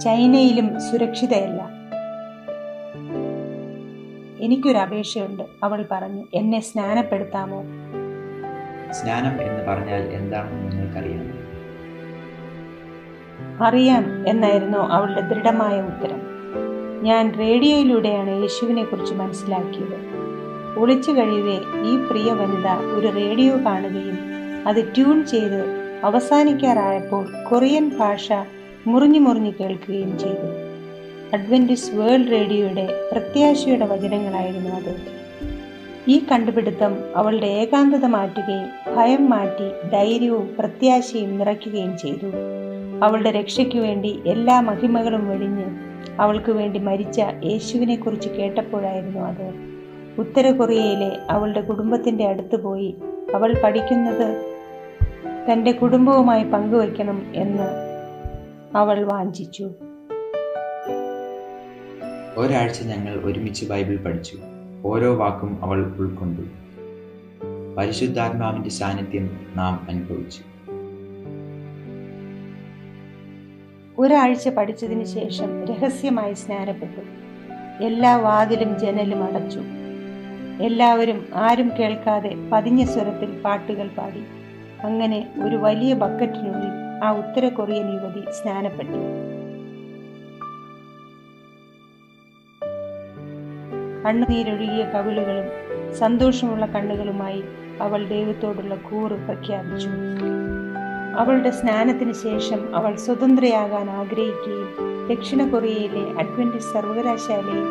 [0.04, 1.68] ചൈനയിലും സുരക്ഷിതയല്ല.
[4.40, 6.24] എനിക്കൊരു അപേക്ഷയുണ്ട് അവൾ പറഞ്ഞു.
[6.34, 7.62] എന്നെ സ്നാനപ്പെടുത്താമോ?
[8.90, 11.40] സ്നാനം എന്ന് പറഞ്ഞാൽ എന്താണെന്ന് നിങ്ങൾക്കറിയാം
[13.66, 16.22] അറിയാം എന്നായിരുന്നു അവളുടെ ദൃഢമായ ഉത്തരം.
[17.02, 20.09] ഞാൻ റേഡിയോയിലൂടെയാണ് യേശുവിനെ കുറിച്ച് മനസ്സിലാക്കിയത്.
[20.80, 21.56] ഒളിച്ചു കഴിയവേ
[21.90, 24.18] ഈ പ്രിയ വനിത ഒരു റേഡിയോ കാണുകയും
[24.68, 28.32] അത് ട്യൂൺ ചെയ്ത് അവസാനിക്കാറായപ്പോൾ കൊറിയൻ ഭാഷ
[28.86, 30.70] മുറിഞ്ഞു മുറിഞ്ഞു കേൾക്കുകയും ചെയ്തു.
[31.36, 35.20] അഡ്വന്റിസ് വേൾഡ് റേഡിയോയുടെ പ്രത്യാശയുടെ വചനങ്ങളായിരുന്നു അത്.
[36.08, 42.26] ഈ കണ്ടുപിടുത്തം അവളുടെ ഏകാന്തത മാറ്റുകയും ഭയം മാറ്റി ധൈര്യവും പ്രത്യാശയും നിറയ്ക്കുകയും ചെയ്തു.
[43.04, 45.64] അവളുടെ രക്ഷയ്ക്കു വേണ്ടി എല്ലാ മഹിമകളും വെടിഞ്ഞ്
[46.20, 49.79] അവൾക്ക് വേണ്ടി മരിച്ച യേശുവിനെക്കുറിച്ച് കേട്ടപ്പോഴായിരുന്നു അത്.
[50.20, 52.96] ഉത്തര കൊറിയയിലെ അവളുടെ കുടുംബത്തിന്റെ അടുത്ത് പോയി
[53.34, 54.58] അവൾ പഠിക്കുന്നത്
[55.52, 57.62] തന്റെ കുടുംബവുമായി പങ്കുവയ്ക്കണം എന്ന്
[58.76, 59.70] അവൾ വാഞ്ചിച്ചു.
[62.36, 64.38] ഒരാഴ്ച ഞങ്ങൾ ഒരുമിച്ച് ബൈബിൾ പഠിച്ചു.
[64.84, 66.42] ഓരോ വാക്കും അവൾ ഉൾക്കൊണ്ടു.
[67.76, 70.42] പരിശുദ്ധാത്മാവിന്റെ സാന്നിധ്യം നാം അനുഭവിച്ചു.
[73.98, 77.00] ഒരാഴ്ച പഠിച്ചതിന് ശേഷം രഹസ്യമായി സ്നാനപ്പെട്ടു.
[77.84, 79.60] എല്ലാ വാതിലും ജനലും അടച്ചു.
[80.60, 84.22] എല്ലാവരും ആരും കേൾക്കാതെ പതിഞ്ഞ സ്വരത്തിൽ പാട്ടുകൾ പാടി.
[84.86, 89.00] അങ്ങനെ ഒരു വലിയ ബക്കറ്റിനുള്ളിൽ ആ ഉത്തര കൊറിയൻ യുവതി സ്നാനപ്പെട്ടു.
[94.04, 95.48] കണ്ണുനീരൊഴുകിയ കവിളുകളും
[95.94, 97.44] സന്തോഷമുള്ള കണ്ണുകളുമായി
[97.80, 99.88] അവൾ ദൈവത്തോടുള്ള കൂറ് പ്രഖ്യാപിച്ചു.
[101.18, 104.70] അവളുടെ സ്നാനത്തിന് ശേഷം അവൾ സ്വതന്ത്രയാകാൻ ആഗ്രഹിക്കുകയും
[105.08, 107.64] ദക്ഷിണ കൊറിയയിലെ അഡ്വന്റിസ്റ്റ് സർവകലാശാലയിൽ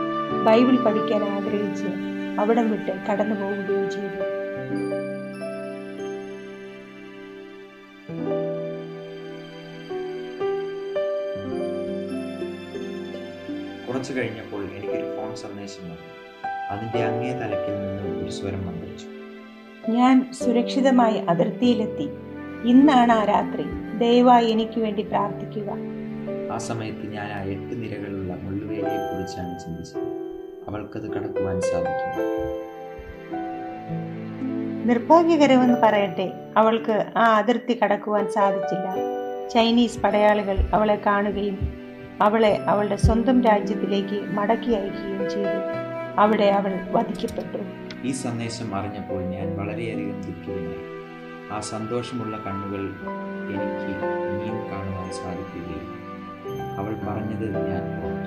[0.45, 4.19] ബൈബിൾ പഠിക്കാൻ ആഗ്രഹിച്ച് അവിടം വിട്ട് കടന്നു പോവുകയും ചെയ്തു.
[13.87, 16.07] കുറച്ചു കഴിഞ്ഞപ്പോൾ എനിക്കൊരു ഫോൺ സന്ദേശം വന്നു.
[16.71, 19.07] അതിന്റെ അങ്ങേ തലക്കിൽ നിന്ന് ഒരു സ്വരം മന്ത്രിച്ചു
[19.91, 22.07] ഞാൻ സുരക്ഷിതമായി അതിർത്തിയിലെത്തി.
[22.69, 23.65] ഇന്നാണ് ആ രാത്രി.
[23.99, 25.69] ദയവായി എനിക്ക് വേണ്ടി പ്രാർത്ഥിക്കുക.
[26.53, 30.18] ആ സമയത്ത് ഞാൻ ആ എട്ട് നിരകളുള്ള മുള്ളുവേലയെ കുറിച്ചാണ് ചിന്തിച്ചത്.
[30.69, 32.25] അവൾക്കത് കടക്കുവാൻ സാധിക്കും.
[34.87, 38.87] നിർഭാഗ്യകരമെന്ന് പറയട്ടെ അവൾക്ക് ആ അതിർത്തി കടക്കുവാൻ സാധിച്ചില്ല.
[39.53, 41.57] ചൈനീസ് പടയാളികൾ അവളെ കാണുകയും
[42.21, 45.59] അവളെ അവളുടെ സ്വന്തം രാജ്യത്തിലേക്ക് മടക്കി അയക്കുകയും ചെയ്തു.
[46.17, 47.59] അവിടെ അവൾ വധിക്കപ്പെട്ടു.
[48.07, 50.99] ഈ സന്ദേശം അറിഞ്ഞപ്പോൾ ഞാൻ വളരെയധികം ദുഃഖിതനായി.
[51.51, 52.83] ആ സന്തോഷമുള്ള കണ്ണുകൾ
[53.55, 53.91] എനിക്ക്
[54.31, 55.87] ഇനിയും കാണുവാൻ സാധിക്കുകയും
[56.79, 58.18] അവൾ പറഞ്ഞത് ഞാൻ ഓർത്തു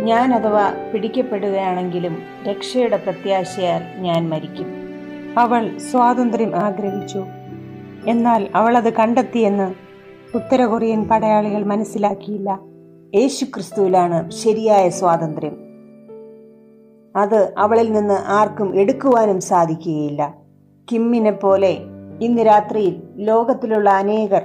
[0.00, 4.66] ഞാൻ അഥവാ പിടിക്കപ്പെടുകയാണെങ്കിലും രക്ഷയുടെ പ്രത്യാശയാൽ ഞാൻ മരിക്കും.
[5.38, 7.24] അവൾ സ്വാതന്ത്ര്യം ആഗ്രഹിച്ചു.
[8.06, 9.74] എന്നാൽ അവൾ അത് കണ്ടെത്തിയെന്ന്
[10.36, 12.60] ഉത്തര കൊറിയൻ പടയാളികൾ മനസ്സിലാക്കിയില്ല.
[13.14, 15.56] യേശുക്രിസ്തുവിലാണ് ശരിയായ സ്വാതന്ത്ര്യം.
[17.16, 20.34] അത് അവളിൽ നിന്ന് ആർക്കും എടുക്കുവാനും സാധിക്കുകയില്ല.
[20.92, 21.78] കിമ്മിനെ പോലെ
[22.20, 24.42] ഇന്ന് രാത്രിയിൽ ലോകത്തിലുള്ള അനേകർ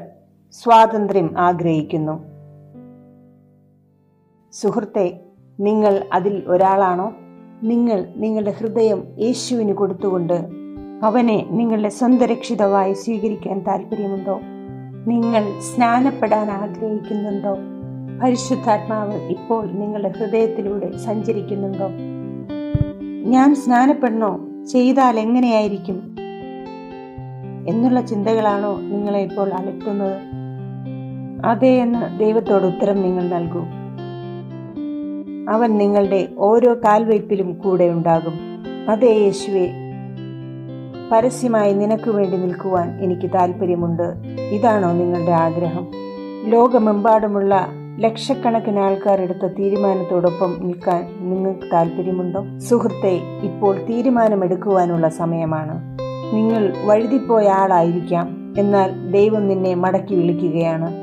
[0.51, 2.33] സ്വാതന്ത്ര്യം ആഗ്രഹിക്കുന്നു.
[4.53, 5.19] സുഹൃത്തെ
[5.59, 7.13] നിങ്ങൾ അതിൽ ഒരാളാണോ?
[7.63, 10.47] നിങ്ങൾ നിങ്ങളുടെ ഹൃദയം യേശുവിന് കൊടുത്തുകൊണ്ട്
[11.03, 14.39] അവനെ നിങ്ങളുടെ സ്വന്തം രക്ഷിതമായി സ്വീകരിക്കാൻ താല്പര്യമുണ്ടോ
[15.07, 17.57] നിങ്ങൾ സ്നാനപ്പെടാൻ ആഗ്രഹിക്കുന്നുണ്ടോ?
[18.23, 21.87] പരിശുദ്ധാത്മാവ് ഇപ്പോൾ നിങ്ങളുടെ ഹൃദയത്തിലൂടെ സഞ്ചരിക്കുന്നുണ്ടോ?
[23.25, 24.39] ഞാൻ സ്നാനപ്പെടണോ?
[24.71, 26.15] ചെയ്താൽ എങ്ങനെയായിരിക്കും?
[27.69, 30.17] എന്നുള്ള ചിന്തകളാണോ നിങ്ങളെ ഇപ്പോൾ അലട്ടുന്നത്?
[31.45, 33.82] അതെ എന്ന് ദൈവത്തോട് ഉത്തരം നിങ്ങൾ നൽകൂ.
[35.49, 38.33] അവൻ നിങ്ങളുടെ ഓരോ കാൽവയ്പിലും കൂടെ ഉണ്ടാകും.
[38.89, 39.71] അതേ യേശുവെ
[41.11, 44.03] പരസ്യമായി നിനക്ക് വേണ്ടി നിൽക്കുവാൻ എനിക്ക് താല്പര്യമുണ്ട്
[44.51, 45.87] ഇതാണോ നിങ്ങളുടെ ആഗ്രഹം?
[46.45, 47.67] ലോകമെമ്പാടുമുള്ള
[47.99, 55.99] ലക്ഷക്കണക്കിന് ആൾക്കാർ എടുത്ത തീരുമാനത്തോടൊപ്പം നിൽക്കാൻ നിങ്ങൾക്ക് താല്പര്യമുണ്ടോ സുഹൃത്തെ ഇപ്പോൾ തീരുമാനമെടുക്കുവാനുള്ള സമയമാണ്.
[56.33, 58.53] നിങ്ങൾ വഴുതിപ്പോയ ആളായിരിക്കാം.
[58.57, 60.93] എന്നാൽ ദൈവം നിന്നെ മടക്കി വിളിക്കുകയാണ്.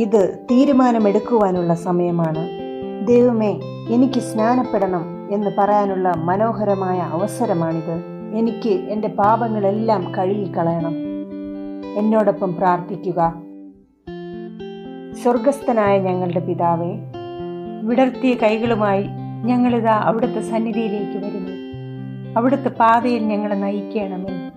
[0.00, 2.65] ഇത് തീരുമാനമെടുക്കുവാനുള്ള സമയമാണ്.
[3.06, 8.04] ദൈവമേ എനിക്ക് സ്നാനപ്പെടണം എന്ന് പറയാനുള്ള മനോഹരമായ അവസരമാണിത്.
[8.34, 10.94] എനിക്ക് എന്റെ പാപങ്ങളെല്ലാം കഴുകി കഴുകിക്കളയണം.
[11.96, 13.34] എന്നോടൊപ്പം പ്രാർത്ഥിക്കുക.
[15.22, 16.92] സ്വർഗസ്ഥനായ ഞങ്ങളുടെ പിതാവേ
[17.82, 19.04] വിടർത്തിയ കൈകളുമായി
[19.44, 21.52] ഞങ്ങളിതാ അവിടുത്തെ സന്നിധിയിലേക്ക് വരുന്നു.
[22.36, 24.50] അവിടുത്തെ പാതയിൽ ഞങ്ങളെ നയിക്കണമേ.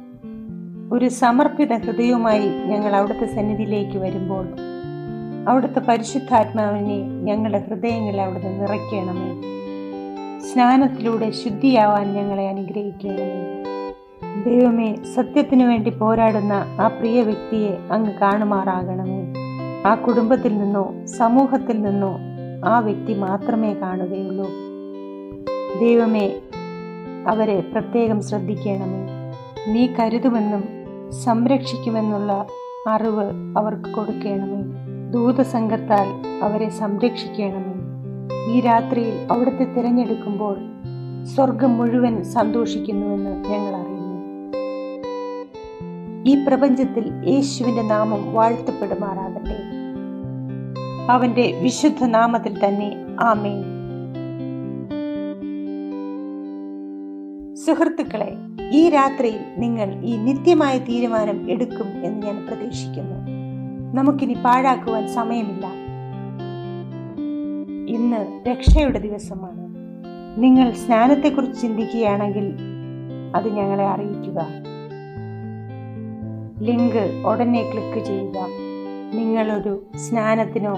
[0.91, 4.47] ഒരു സമർപ്പിത ഹൃദയവുമായി ഞങ്ങൾ അവിടുത്തെ സന്നിധിയിലേക്ക് വരുമ്പോൾ
[5.48, 9.42] അവിടുത്തെ പരിശുദ്ധാത്മാവിനെ ഞങ്ങളുടെ ഹൃദയങ്ങളെ അവിടുന്ന് നിറയ്ക്കണമേ.
[10.40, 13.50] സ്നാനത്തിലൂടെ ശുദ്ധിയാവാൻ ഞങ്ങളെ അനുഗ്രഹിക്കണമേ.
[14.46, 19.34] ദൈവമേ സത്യത്തിനു വേണ്ടി പോരാടുന്ന ആ പ്രിയ വ്യക്തിയെ അങ്ങ് കാണുമാറാകണമേ.
[19.86, 22.20] ആ കുടുംബത്തിൽ നിന്നോ സമൂഹത്തിൽ നിന്നോ
[22.66, 24.48] ആ വ്യക്തി മാത്രമേ കാണുകയുള്ളൂ.
[25.80, 26.32] ദൈവമേ
[27.28, 29.08] അവരെ പ്രത്യേകം ശ്രദ്ധിക്കണമേ.
[29.74, 30.64] നീ കരുതുമെന്നും
[31.12, 32.46] സംരക്ഷിക്കുമെന്നുള്ള
[32.88, 34.89] അറിവ് അവർക്ക് കൊടുക്കണമേ.
[35.12, 36.07] ദൂതസംഘത്താൽ
[36.43, 37.74] അവരെ സംരക്ഷിക്കണമേ.
[38.53, 40.57] ഈ രാത്രിയിൽ അവിടുത്തെ തിരഞ്ഞെടുക്കുമ്പോൾ
[41.24, 44.20] സ്വർഗം മുഴുവൻ സന്തോഷിക്കുന്നുവെന്ന് ഞങ്ങൾ അറിയുന്നു.
[46.26, 49.57] ഈ പ്രപഞ്ചത്തിൽ യേശുവിന്റെ നാമം വാഴ്ത്തപ്പെടുമാറാകട്ടെ.
[51.12, 53.64] അവന്റെ വിശുദ്ധ നാമത്തിൽ തന്നെ ആമേ
[57.55, 58.36] സുഹൃത്തുക്കളെ
[58.72, 63.39] ഈ രാത്രിയിൽ നിങ്ങൾ ഈ നിത്യമായ തീരുമാനം എടുക്കും എന്ന് ഞാൻ പ്രതീക്ഷിക്കുന്നു.
[63.94, 65.66] നമുക്കിനി പാഴാക്കുവാൻ സമയമില്ല.
[67.90, 69.70] ഇന്ന് രക്ഷയുടെ ദിവസമാണ്.
[70.44, 72.54] നിങ്ങൾ സ്നാനത്തെക്കുറിച്ച് ചിന്തിക്കുകയാണെങ്കിൽ
[73.36, 74.48] അത് ഞങ്ങളെ അറിയിക്കുക.
[76.62, 78.38] ലിങ്ക് ഉടനെ ക്ലിക്ക് ചെയ്യുക.
[79.14, 80.78] നിങ്ങളൊരു സ്നാനത്തിനോ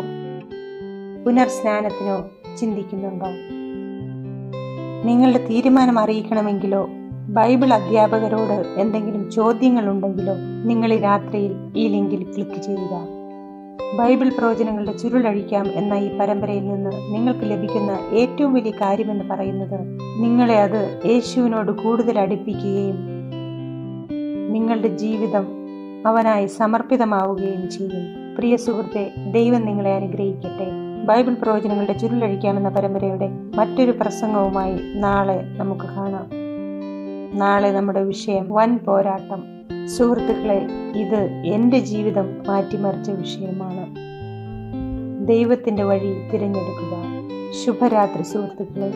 [1.25, 3.27] പുനർസ്നാനത്തിനോ ചിന്തിക്കുന്നുണ്ടോ?
[5.03, 6.89] നിങ്ങളുടെ തീരുമാനം അറിയിക്കണമെങ്കിലോ
[7.29, 10.33] ബൈബിൾ അധ്യാപകരോട് എന്തെങ്കിലും ചോദ്യങ്ങളുണ്ടെങ്കിലോ
[10.65, 13.07] നിങ്ങൾ ഈ രാത്രിയിൽ ഈ ലിങ്കിൽ ക്ലിക്ക് ചെയ്യുക.
[13.97, 19.79] ബൈബിൾ പ്രവചനങ്ങളുടെ ചുരുളഴിക്കാം എന്ന ഈ പരമ്പരയിൽ നിന്ന് നിങ്ങൾക്ക് ലഭിക്കുന്ന ഏറ്റവും വലിയ കാര്യമെന്ന് പറയുന്നത്
[20.23, 22.97] നിങ്ങളെ അത് യേശുവിനോട് കൂടുതൽ അടുപ്പിക്കുകയും
[24.49, 25.47] നിങ്ങളുടെ ജീവിതം
[26.05, 28.35] അവനായി സമർപ്പിതമാവുകയും ചെയ്യും.
[28.37, 30.67] പ്രിയ സുഹൃത്തെ ദൈവം നിങ്ങളെ അനുഗ്രഹിക്കട്ടെ.
[31.05, 36.50] ബൈബിൾ പ്രവചനങ്ങളുടെ ചുരുളഴിക്കാമെന്ന പരമ്പരയുടെ മറ്റൊരു പ്രസംഗവുമായി നാളെ നമുക്ക് കാണാം.
[37.33, 39.43] നാളെ നമ്മുടെ വിഷയം വൻ പോരാട്ടം.
[39.87, 43.95] സുഹൃത്തുക്കളെ ഇത് എന്റെ ജീവിതം മാറ്റിമറിച്ച വിഷയമാണ്.
[45.27, 47.03] ദൈവത്തിന്റെ വഴി തിരഞ്ഞെടുക്കുക.
[47.65, 48.91] ശുഭരാത്രി സുഹൃത്തുക്കളെ.